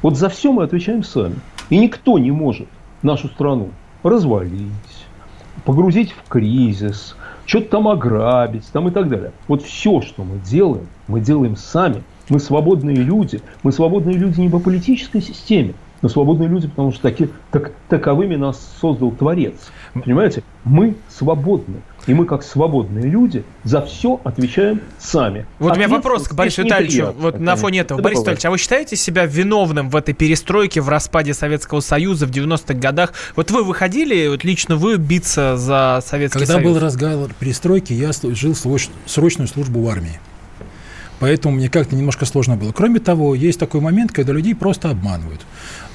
[0.01, 1.35] Вот за все мы отвечаем сами.
[1.69, 2.67] И никто не может
[3.03, 3.71] нашу страну
[4.03, 5.05] развалить,
[5.65, 9.33] погрузить в кризис, что-то там ограбить, там и так далее.
[9.49, 12.03] Вот все, что мы делаем, мы делаем сами.
[12.29, 13.41] Мы свободные люди.
[13.63, 18.37] Мы свободные люди не по политической системе, но свободные люди, потому что таки, так, таковыми
[18.37, 19.55] нас создал Творец.
[19.93, 20.43] Понимаете?
[20.63, 21.81] Мы свободны.
[22.07, 25.45] И мы, как свободные люди, за все отвечаем сами.
[25.59, 27.13] Вот у меня вопрос к Борису Витальевичу.
[27.17, 27.99] Вот на фоне этого.
[27.99, 32.25] Это Борис Витальевич, а вы считаете себя виновным в этой перестройке, в распаде Советского Союза
[32.25, 33.13] в 90-х годах?
[33.35, 36.63] Вот вы выходили, вот лично вы, биться за Советский Когда Союз?
[36.63, 38.55] Когда был разгар перестройки, я жил
[39.05, 40.19] срочную службу в армии.
[41.21, 42.71] Поэтому мне как-то немножко сложно было.
[42.71, 45.41] Кроме того, есть такой момент, когда людей просто обманывают.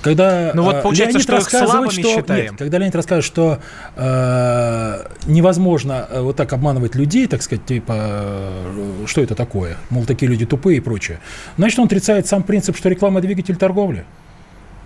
[0.01, 2.45] Когда ну вот получается, Леонид что рассказывает, что считаем.
[2.45, 3.59] Нет, когда Леонид рассказывает, что
[3.97, 10.05] э, невозможно э, вот так обманывать людей, так сказать, типа, э, что это такое, мол,
[10.05, 11.19] такие люди тупые и прочее,
[11.59, 14.05] значит, он отрицает сам принцип, что реклама двигатель торговли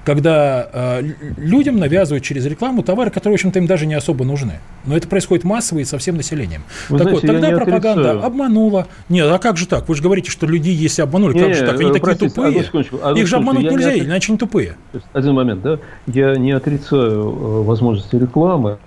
[0.05, 1.03] когда э,
[1.37, 4.61] людям навязывают через рекламу товары, которые, в общем-то, им даже не особо нужны.
[4.87, 6.63] Но это происходит массово и со всем населением.
[6.89, 8.27] Вы так знаете, вот, тогда пропаганда отрицаю.
[8.27, 8.87] обманула.
[9.09, 9.89] Нет, а как же так?
[9.89, 11.81] Вы же говорите, что людей, если обманули, не, как же так?
[11.81, 12.61] Они такие простите, тупые.
[12.61, 14.77] Одну одну Их же обмануть нельзя, не иначе они тупые.
[15.13, 15.79] Один момент, да?
[16.07, 18.79] Я не отрицаю э, возможности рекламы.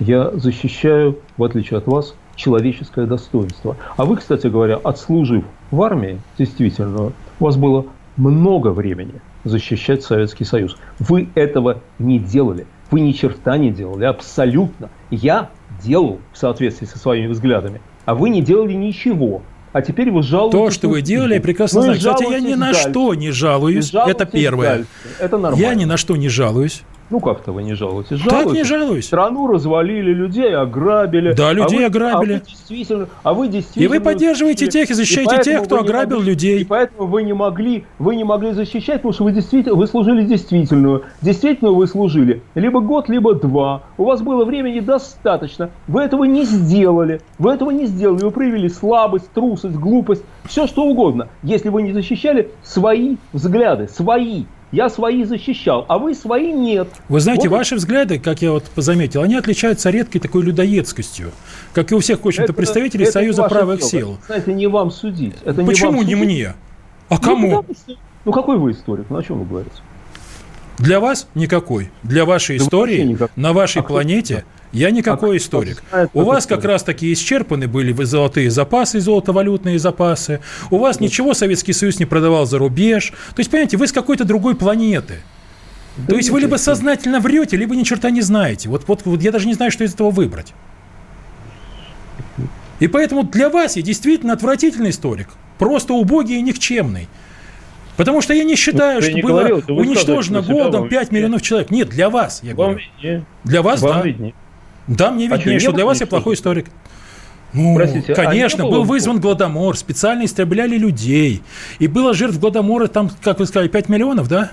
[0.00, 3.76] Я защищаю, в отличие от вас, человеческое достоинство.
[3.96, 10.44] А вы, кстати говоря, отслужив в армии, действительно, у вас было много времени защищать Советский
[10.44, 10.76] Союз.
[10.98, 12.66] Вы этого не делали.
[12.90, 14.88] Вы ни черта не делали, абсолютно.
[15.10, 15.50] Я
[15.82, 19.42] делал в соответствии со своими взглядами, а вы не делали ничего.
[19.72, 20.58] А теперь вы жалуетесь.
[20.58, 21.98] То, что вы делали, я прекрасно знаю.
[21.98, 22.88] Кстати, я ни на дальше.
[22.88, 23.92] что не жалуюсь.
[23.92, 24.68] Это первое.
[24.68, 24.88] Дальше.
[25.20, 25.62] Это нормально.
[25.62, 26.82] Я ни на что не жалуюсь.
[27.10, 28.18] Ну как-то вы не жалуетесь?
[28.18, 28.44] Жалуетесь.
[28.44, 29.06] Так не жалуюсь.
[29.06, 31.32] Страну развалили, людей ограбили.
[31.32, 32.34] Да, людей а вы, ограбили.
[32.34, 33.84] А вы действительно, а вы действительно.
[33.84, 36.60] И вы поддерживаете тех и защищаете и тех, кто ограбил могли, людей.
[36.60, 40.22] И поэтому вы не могли, вы не могли защищать, потому что вы действительно, вы служили
[40.22, 41.04] действительную.
[41.22, 43.82] Действительно вы служили либо год, либо два.
[43.96, 45.70] У вас было времени достаточно.
[45.86, 47.22] Вы этого не сделали.
[47.38, 48.22] Вы этого не сделали.
[48.22, 51.28] Вы проявили слабость, трусость, глупость, все что угодно.
[51.42, 56.88] Если вы не защищали свои взгляды, свои я свои защищал, а вы свои нет.
[57.08, 57.56] Вы знаете, вот.
[57.56, 61.32] ваши взгляды, как я вот заметил, они отличаются редкой такой людоедскостью,
[61.72, 63.88] как и у всех, в общем-то, представителей это Союза правых дело.
[63.90, 64.18] сил.
[64.26, 65.36] Знаете, не вам судить.
[65.44, 66.54] Это Почему не, не мне?
[67.08, 67.64] А ну, кому?
[68.24, 69.06] Ну, какой вы историк?
[69.08, 69.76] Ну, о чем вы говорите?
[70.78, 71.90] Для вас никакой.
[72.02, 75.82] Для вашей да истории на вашей а планете– я никакой а историк.
[76.12, 80.40] У вас как раз таки исчерпаны были золотые запасы, золотовалютные запасы.
[80.70, 83.12] У вас ничего Советский Союз не продавал за рубеж.
[83.34, 85.20] То есть, понимаете, вы с какой-то другой планеты.
[85.96, 88.68] Да То есть вы либо сознательно врете, либо ни черта не знаете.
[88.68, 90.54] Вот, вот, вот я даже не знаю, что из этого выбрать.
[92.78, 95.28] И поэтому для вас я действительно отвратительный историк.
[95.58, 97.08] Просто убогий и никчемный.
[97.96, 101.72] Потому что я не считаю, что не было говорил, уничтожено голодом 5 миллионов человек.
[101.72, 102.78] Нет, для вас, я говорю.
[103.02, 104.02] Вам Для вас, Вам да.
[104.02, 104.34] Виднее.
[104.88, 106.66] Да, мне виднее, а что, что для вас я плохой историк.
[107.52, 111.42] Ну, Простите, а конечно, а был вызван Гладомор, специально истребляли людей.
[111.78, 114.52] И было жертв Гладомора, там, как вы сказали, 5 миллионов, да?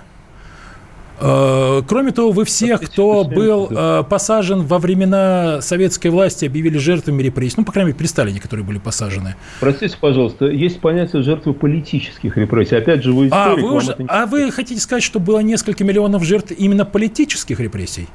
[1.19, 7.21] Э, кроме того, вы всех, кто был э, посажен во времена советской власти, объявили жертвами
[7.21, 7.55] репрессий.
[7.57, 9.35] Ну, по крайней мере, при Сталине, которые были посажены.
[9.59, 12.75] Простите, пожалуйста, есть понятие жертвы политических репрессий.
[12.75, 13.33] Опять же, вы историк.
[13.33, 18.07] А вы, уже, а вы хотите сказать, что было несколько миллионов жертв именно политических репрессий?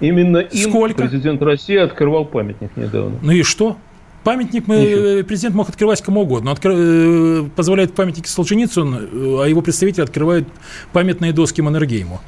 [0.00, 1.02] Именно им Сколько?
[1.02, 3.18] президент России открывал памятник недавно.
[3.22, 3.76] Ну и что?
[4.24, 5.24] Памятник мы, Ничего.
[5.24, 6.50] президент мог открывать кому угодно.
[6.50, 6.72] Он откр...
[6.74, 10.48] Э, позволяет памятники Солженицыну, э, а его представители открывают
[10.92, 12.20] памятные доски Маннергейму.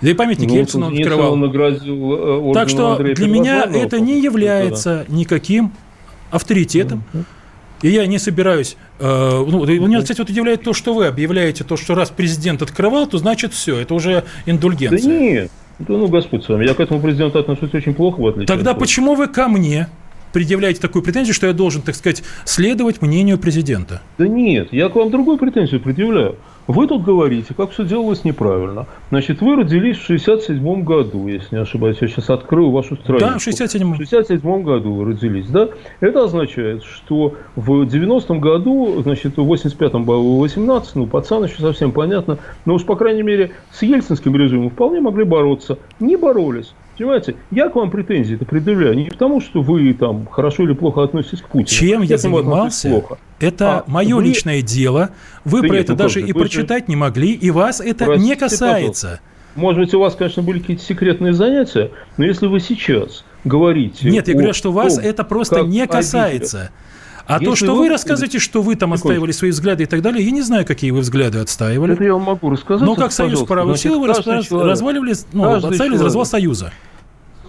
[0.00, 1.32] Да и памятник ну, Ельцину он открывал.
[1.32, 5.14] Он наградил э, так что Андрея для меня это не является да.
[5.14, 5.72] никаким
[6.30, 7.02] авторитетом.
[7.12, 7.24] Mm-hmm.
[7.82, 8.76] И я не собираюсь...
[9.00, 13.06] Э, ну, меня, кстати, вот удивляет то, что вы объявляете то, что раз президент открывал,
[13.06, 15.00] то значит все, это уже индульгенция.
[15.02, 18.26] Да нет, да ну, Господь с вами, я к этому президенту отношусь очень плохо, в
[18.26, 19.88] отличие Тогда от почему вы ко мне
[20.32, 24.02] предъявляете такую претензию, что я должен, так сказать, следовать мнению президента.
[24.18, 26.36] Да нет, я к вам другую претензию предъявляю.
[26.68, 28.86] Вы тут говорите, как все делалось неправильно.
[29.08, 31.96] Значит, вы родились в 67 году, если не ошибаюсь.
[32.02, 33.26] Я сейчас открою вашу страницу.
[33.26, 35.70] Да, в 67 В 67 году вы родились, да?
[36.00, 41.90] Это означает, что в 90-м году, значит, в 85-м было 18, ну, пацан еще совсем
[41.90, 42.38] понятно.
[42.66, 45.78] Но уж, по крайней мере, с ельцинским режимом вполне могли бороться.
[46.00, 46.74] Не боролись.
[46.98, 51.04] Понимаете, я к вам претензии это предъявляю не потому, что вы там хорошо или плохо
[51.04, 51.68] относитесь к Путину.
[51.68, 53.18] Чем я, занимался, плохо.
[53.38, 54.24] это а мое вы...
[54.24, 55.10] личное дело.
[55.44, 58.28] Вы да про нет, это ну даже и прочитать не могли, и вас это Простите,
[58.28, 59.06] не касается.
[59.06, 59.20] Пожалуйста.
[59.54, 64.10] Может быть, у вас, конечно, были какие-то секретные занятия, но если вы сейчас говорите...
[64.10, 66.70] Нет, я говорю, что вас том, это просто не касается.
[67.26, 70.02] А Если то, что вы, вы рассказываете, что вы там отстаивали свои взгляды и так
[70.02, 71.92] далее, я не знаю, какие вы взгляды отстаивали.
[71.92, 72.84] Это я вам могу рассказать.
[72.84, 76.72] Но как Союз правовых сил вы разваливали, ну, отстаивали развал Союза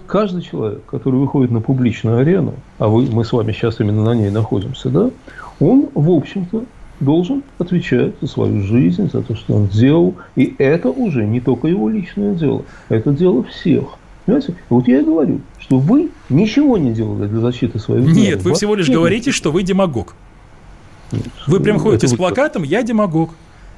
[0.10, 4.16] каждый человек, который выходит на публичную арену, а вы, мы с вами сейчас именно на
[4.16, 5.12] ней находимся, да,
[5.60, 6.66] он, в общем-то,
[7.00, 10.16] должен отвечать за свою жизнь, за то, что он делал.
[10.36, 13.86] И это уже не только его личное дело, это дело всех.
[14.26, 14.56] Понимаете?
[14.70, 18.76] Вот я и говорю, что вы ничего не делали для защиты своих Нет, вы всего
[18.76, 20.16] лишь говорите, что вы демагог.
[21.12, 23.32] Нет, вы прям ходите с плакатом «Я демагог».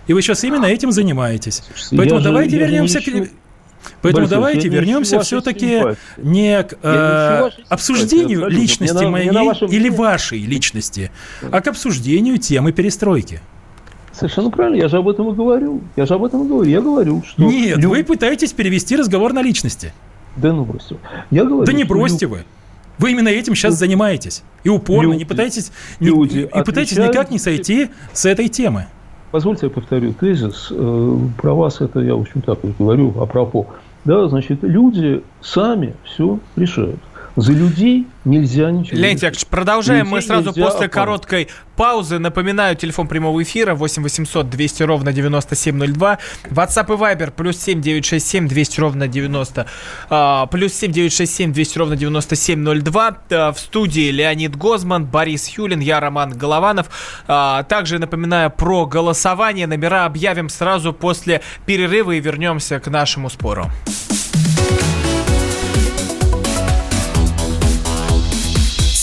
[0.08, 1.64] И вы сейчас именно этим занимаетесь.
[1.96, 3.30] Поэтому я давайте же, вернемся к...
[4.02, 5.82] Поэтому Борис давайте вернемся все-таки
[6.18, 11.12] не к э, обсуждению личности моей или вашей личности,
[11.52, 13.42] а к обсуждению темы перестройки.
[14.14, 15.82] Совершенно правильно, я же об этом и говорю.
[15.96, 16.70] Я же об этом и говорю.
[16.70, 17.42] Я говорю, что...
[17.44, 17.92] Нет, люд...
[17.92, 19.94] вы пытаетесь перевести разговор на личности.
[20.36, 20.98] Да ну бросьте.
[21.32, 22.32] Я говорю, да не бросьте люд...
[22.32, 22.46] вы.
[22.98, 24.44] Вы именно этим сейчас занимаетесь.
[24.64, 28.88] И упорно, люди, не пытаетесь, люди не, и пытаетесь никак не сойти с этой темы.
[29.32, 30.68] Позвольте я повторю тезис.
[30.72, 33.68] Э, про вас это я, в общем, так вот говорю, апропо.
[34.04, 37.00] Да, значит, люди сами все решают.
[37.36, 38.98] За людей нельзя ничего.
[38.98, 40.92] Леонид Яковлевич, продолжаем людей мы сразу после опорать.
[40.92, 42.20] короткой паузы.
[42.20, 46.20] Напоминаю, телефон прямого эфира 8 800 200 ровно 9702.
[46.50, 49.66] WhatsApp и Viber плюс 7 967 200 ровно 90.
[50.10, 53.18] А, плюс 7 967 200 ровно 9702.
[53.32, 56.90] А, в студии Леонид Гозман, Борис Юлин, я Роман Голованов.
[57.28, 59.68] А, также напоминаю про голосование.
[59.68, 63.72] Номера объявим сразу после перерыва и вернемся к нашему спору.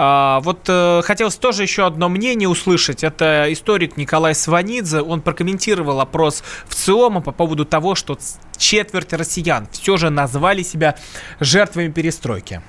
[0.00, 3.02] А, вот э, хотелось тоже еще одно мнение услышать.
[3.02, 5.02] Это историк Николай Сванидзе.
[5.02, 8.16] Он прокомментировал опрос в ЦИОМа по поводу того, что
[8.56, 10.94] четверть россиян все же назвали себя
[11.40, 12.62] жертвами перестройки.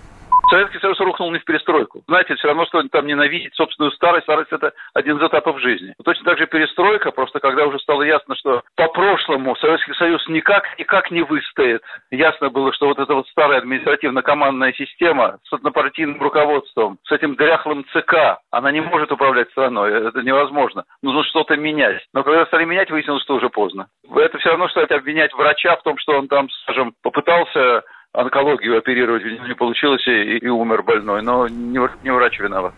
[0.50, 2.02] Советский Союз рухнул не в перестройку.
[2.08, 4.24] Знаете, все равно, что там ненавидеть собственную старость.
[4.24, 5.94] Старость– это один из этапов жизни.
[6.04, 11.12] Точно так же перестройка, просто когда уже стало ясно, что по-прошлому Советский Союз никак, никак
[11.12, 11.82] не выстоит.
[12.12, 17.86] Ясно было, что вот эта вот старая административно-командная система с однопартийным руководством, с этим дряхлым
[17.94, 20.08] ЦК, она не может управлять страной.
[20.10, 20.84] Это невозможно.
[21.02, 22.02] Нужно что-то менять.
[22.14, 23.88] Но когда стали менять, выяснилось, что уже поздно.
[24.16, 27.84] Это все равно, что обвинять врача в том, что он там, скажем, попытался
[28.14, 32.74] онкологию оперировать, не получилось и, и умер больной, но не, не врач виноват.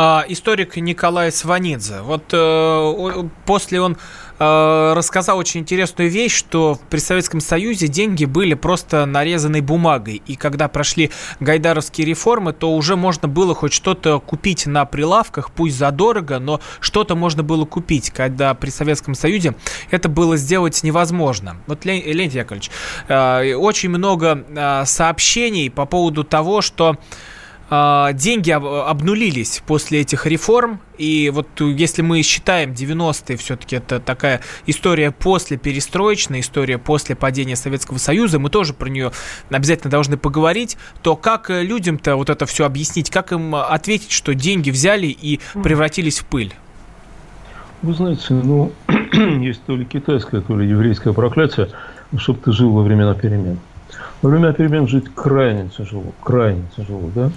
[0.00, 2.02] А, историк Николай Сванидзе.
[2.02, 3.96] Вот э, после он
[4.38, 10.22] э, рассказал очень интересную вещь, что при Советском Союзе деньги были просто нарезанной бумагой.
[10.24, 15.76] И когда прошли гайдаровские реформы, то уже можно было хоть что-то купить на прилавках, пусть
[15.76, 19.56] задорого, но что-то можно было купить, когда при Советском Союзе
[19.90, 21.56] это было сделать невозможно.
[21.66, 22.70] Вот, Леонид Яковлевич,
[23.08, 26.98] э, очень много сообщений по поводу того, что
[27.70, 30.80] деньги обнулились после этих реформ.
[30.96, 37.56] И вот если мы считаем 90-е, все-таки это такая история после перестроечная, история после падения
[37.56, 39.12] Советского Союза, мы тоже про нее
[39.50, 44.70] обязательно должны поговорить, то как людям-то вот это все объяснить, как им ответить, что деньги
[44.70, 46.54] взяли и превратились в пыль?
[47.82, 48.72] Вы знаете, ну,
[49.12, 51.68] есть то ли китайское, то ли еврейское проклятие,
[52.16, 53.58] чтобы ты жил во времена перемен.
[54.22, 57.30] Во время перемен жить крайне тяжело, крайне тяжело, да.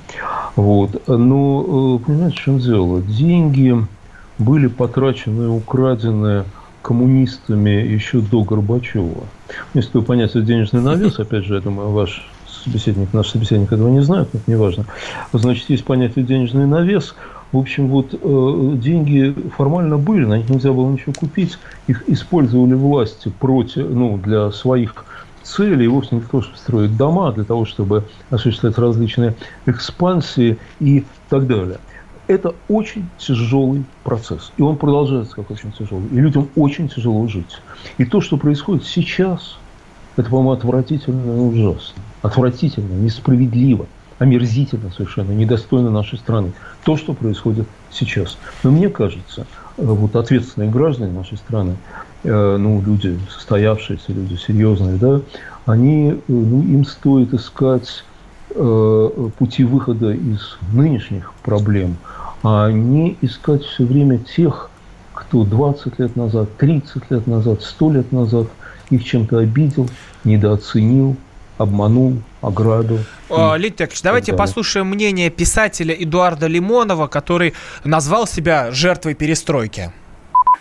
[0.56, 1.08] Вот.
[1.08, 3.02] Но, э, понимаете, в чем дело?
[3.02, 3.76] Деньги
[4.38, 6.43] были потрачены украдены
[6.82, 9.24] коммунистами еще до Горбачева.
[9.74, 12.28] Есть такое понятие денежный навес, опять же, я думаю, ваш
[12.64, 14.86] собеседник, наш собеседник этого не знает, но это не важно.
[15.34, 17.16] Значит, есть понятие денежный навес.
[17.52, 21.58] В общем, вот э, деньги формально были, на них нельзя было ничего купить.
[21.88, 25.06] Их использовали власти против, ну, для своих
[25.43, 29.35] целей, вовсе не для того, чтобы строить дома, а для того, чтобы осуществлять различные
[29.65, 31.79] экспансии и так далее.
[32.27, 37.61] Это очень тяжелый процесс, и он продолжается как очень тяжелый, и людям очень тяжело жить.
[37.97, 39.57] И то, что происходит сейчас,
[40.15, 42.01] это, по-моему, отвратительно и ужасно.
[42.21, 43.87] Отвратительно, несправедливо,
[44.19, 46.53] омерзительно совершенно, недостойно нашей страны.
[46.83, 48.37] То, что происходит сейчас.
[48.63, 51.75] Но мне кажется, э, вот ответственные граждане нашей страны,
[52.30, 55.22] ну, люди состоявшиеся, люди серьезные, да,
[55.65, 58.03] они, э, ну, им стоит искать
[58.53, 61.95] пути выхода из нынешних проблем,
[62.43, 64.69] а не искать все время тех,
[65.13, 68.47] кто 20 лет назад, 30 лет назад, 100 лет назад–
[68.91, 69.89] их чем-то обидел,
[70.24, 71.15] недооценил,
[71.57, 72.99] обманул, ограбил.
[73.55, 77.53] Лид Яковлевич, давайте послушаем мнение писателя Эдуарда Лимонова, который
[77.84, 79.91] назвал себя жертвой перестройки.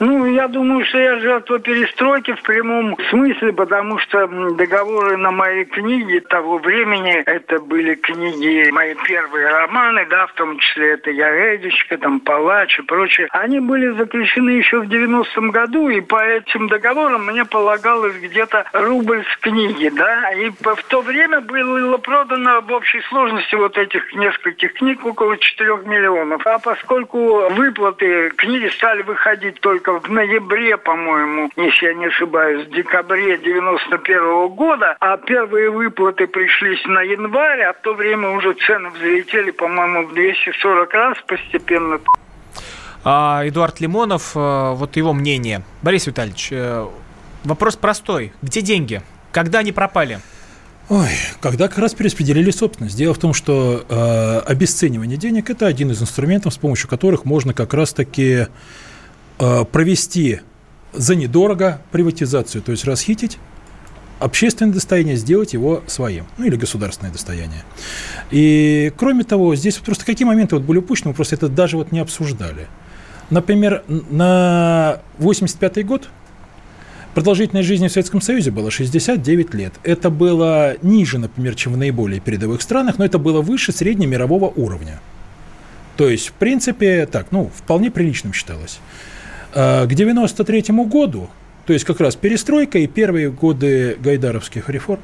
[0.00, 5.66] Ну, я думаю, что я жертва перестройки в прямом смысле, потому что договоры на мои
[5.66, 11.54] книги того времени, это были книги, мои первые романы, да, в том числе это «Я
[11.54, 16.68] Эдичка», там «Палач» и прочее, они были заключены еще в 90-м году, и по этим
[16.68, 22.72] договорам мне полагалось где-то рубль с книги, да, и в то время было продано в
[22.72, 26.46] общей сложности вот этих нескольких книг около 4 миллионов.
[26.46, 32.70] А поскольку выплаты книги стали выходить только в ноябре, по-моему, если я не ошибаюсь, в
[32.70, 38.54] декабре 91 -го года, а первые выплаты пришлись на январь, а в то время уже
[38.54, 41.98] цены взлетели, по-моему, в 240 раз постепенно.
[43.02, 45.62] А, Эдуард Лимонов, э, вот его мнение.
[45.82, 46.86] Борис Витальевич, э,
[47.44, 48.32] вопрос простой.
[48.42, 49.02] Где деньги?
[49.32, 50.20] Когда они пропали?
[50.90, 51.08] Ой,
[51.40, 52.96] когда как раз перераспределили собственность.
[52.96, 57.54] Дело в том, что э, обесценивание денег– это один из инструментов, с помощью которых можно
[57.54, 58.48] как раз-таки
[59.72, 60.40] провести
[60.92, 63.38] за недорого приватизацию, то есть расхитить
[64.18, 67.64] общественное достояние, сделать его своим, ну или государственное достояние.
[68.30, 71.90] И кроме того, здесь просто какие моменты вот были упущены, мы просто это даже вот
[71.90, 72.68] не обсуждали.
[73.30, 76.08] Например, на 85 год
[77.14, 79.74] продолжительность жизни в Советском Союзе была 69 лет.
[79.84, 85.00] Это было ниже, например, чем в наиболее передовых странах, но это было выше среднемирового уровня.
[85.96, 88.80] То есть, в принципе, так, ну, вполне приличным считалось.
[89.54, 91.28] А, к 93 году,
[91.66, 95.00] то есть как раз перестройка и первые годы гайдаровских реформ,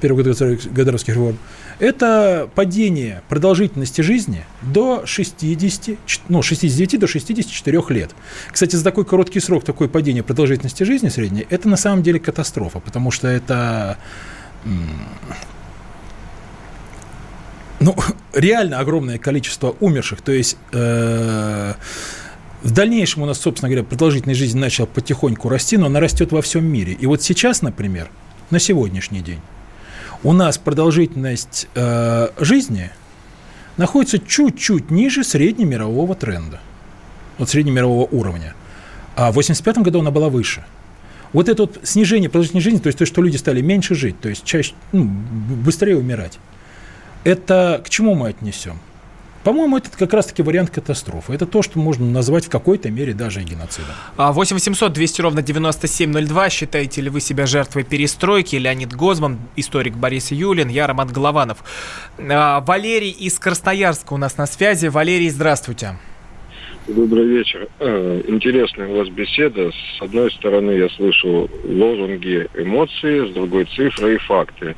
[0.00, 1.38] первые годы гайдаровских реформ,
[1.78, 5.98] это падение продолжительности жизни до 60,
[6.28, 8.10] ну, 69 до 64 лет.
[8.50, 12.80] Кстати, за такой короткий срок такое падение продолжительности жизни средней, это на самом деле катастрофа,
[12.80, 13.98] потому что это
[17.80, 17.96] ну,
[18.32, 20.22] реально огромное количество умерших.
[20.22, 21.74] То есть э,
[22.62, 26.42] в дальнейшем у нас, собственно говоря, продолжительность жизни начала потихоньку расти, но она растет во
[26.42, 26.92] всем мире.
[26.92, 28.08] И вот сейчас, например,
[28.50, 29.40] на сегодняшний день,
[30.22, 32.90] у нас продолжительность э, жизни
[33.76, 36.60] находится чуть-чуть ниже среднемирового тренда,
[37.38, 38.54] вот среднемирового уровня.
[39.16, 40.64] А в 1985 году она была выше.
[41.32, 44.28] Вот это вот снижение продолжительности жизни, то есть то, что люди стали меньше жить, то
[44.28, 46.38] есть чаще, ну, быстрее умирать,
[47.24, 48.78] это к чему мы отнесем?
[49.44, 51.32] По-моему, это как раз-таки вариант катастрофы.
[51.32, 53.94] Это то, что можно назвать в какой-то мере даже и геноцидом.
[54.16, 56.50] 8 800 200 ровно 9702.
[56.50, 58.56] Считаете ли вы себя жертвой перестройки?
[58.56, 61.58] Леонид Гозман, историк Борис Юлин, я Роман Голованов.
[62.18, 64.86] А, Валерий из Красноярска у нас на связи.
[64.86, 65.96] Валерий, здравствуйте.
[66.88, 67.68] Добрый вечер.
[67.78, 69.70] А, интересная у вас беседа.
[69.70, 74.74] С одной стороны, я слышу лозунги, эмоции, с другой цифры и факты.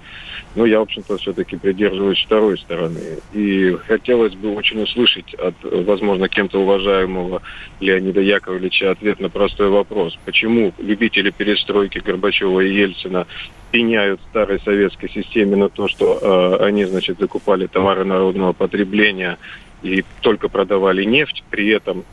[0.55, 3.01] Но я, в общем-то, все-таки придерживаюсь второй стороны.
[3.33, 7.41] И хотелось бы очень услышать от, возможно, кем-то уважаемого
[7.81, 10.17] Леонида Яковлевича ответ на простой вопрос.
[10.27, 13.27] Почему любители перестройки Горбачева и Ельцина
[13.73, 19.39] пеняют старой советской системе на то, что э, они, значит, закупали товары народного потребления
[19.85, 22.05] и только продавали нефть, при этом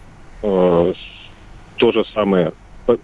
[0.44, 0.94] э,
[1.78, 2.54] то же самое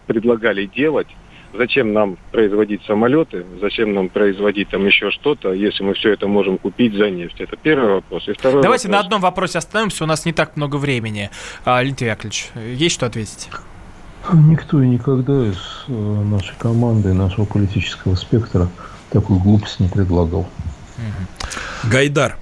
[0.05, 1.07] предлагали делать
[1.53, 6.57] зачем нам производить самолеты, зачем нам производить там еще что-то, если мы все это можем
[6.57, 7.39] купить за нефть?
[7.39, 8.28] Это первый вопрос.
[8.28, 9.01] И второй Давайте вопрос.
[9.01, 11.30] на одном вопросе остановимся, у нас не так много времени.
[11.65, 13.49] А, Яковлевич, есть что ответить?
[14.34, 18.68] Никто и никогда из э, нашей команды, нашего политического спектра
[19.09, 20.47] такую глупость не предлагал.
[21.86, 22.38] Гайдар.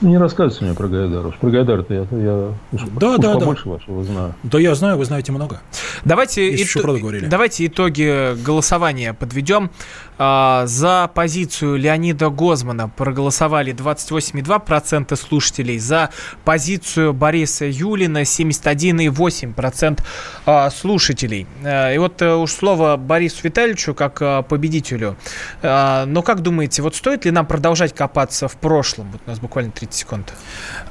[0.00, 1.30] Ну, не рассказывайте мне про Гайдара.
[1.40, 3.70] Про Гайдара-то я, я уж, да, уж да, побольше да.
[3.70, 4.34] вашего знаю.
[4.44, 5.60] Да я знаю, вы знаете много.
[6.04, 7.26] Давайте, что, ито- правду говорили.
[7.26, 9.70] давайте итоги голосования подведем.
[10.18, 15.78] А, За позицию Леонида Гозмана проголосовали 28,2% слушателей.
[15.78, 16.10] За
[16.44, 20.00] позицию Бориса Юлина 71,8%
[20.46, 21.46] а, слушателей.
[21.64, 25.16] А, И вот э, уж слово Борису Витальевичу как победителю.
[25.62, 29.10] Но как думаете, вот стоит ли нам продолжать копаться в прошлом?
[29.12, 30.32] Вот у нас буквально 30 секунд.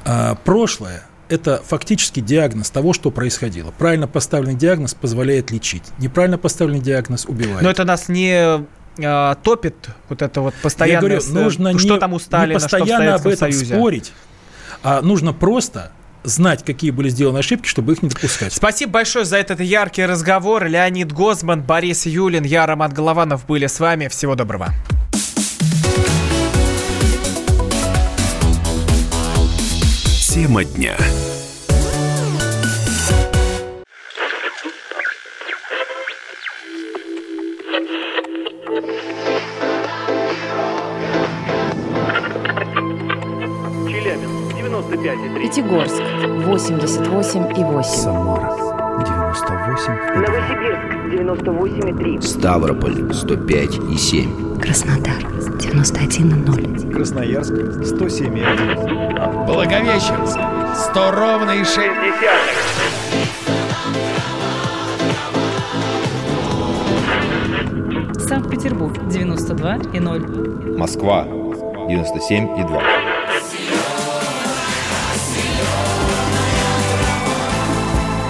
[0.04, 3.70] А, прошлое– это фактически диагноз того, что происходило.
[3.72, 5.82] Правильно поставленный диагноз позволяет лечить.
[5.98, 7.62] Неправильно поставленный диагноз убивает.
[7.62, 8.64] Но это нас не
[9.04, 10.94] а, топит вот это вот постоянно.
[10.94, 13.74] Я говорю, нужно что не, там у не Сталина, что в постоянно об этом Союзе.
[13.74, 14.12] спорить,
[14.82, 15.92] а нужно просто
[16.24, 18.52] знать, какие были сделаны ошибки, чтобы их не допускать.
[18.52, 20.66] Спасибо большое за этот яркий разговор.
[20.66, 24.08] Леонид Гозман, Борис Юлин, я, Роман Голованов были с вами.
[24.08, 24.68] Всего доброго.
[30.20, 30.96] Тема дня.
[45.02, 45.42] 95,3.
[45.42, 46.02] Пятигорск
[46.46, 47.82] 88 и 8.
[47.82, 48.50] Самара
[48.98, 52.22] 98 Новосибирск 98,3.
[52.22, 54.58] Ставрополь 105 и 7.
[54.58, 55.22] Краснодар
[55.60, 56.92] 91 и 0.
[56.92, 59.46] Красноярск 107 и 1.
[59.46, 60.38] Благовещенск
[60.90, 61.78] 100 ровно и 6
[68.28, 70.76] Санкт-Петербург 92 и 0.
[70.76, 71.24] Москва
[71.88, 72.56] 97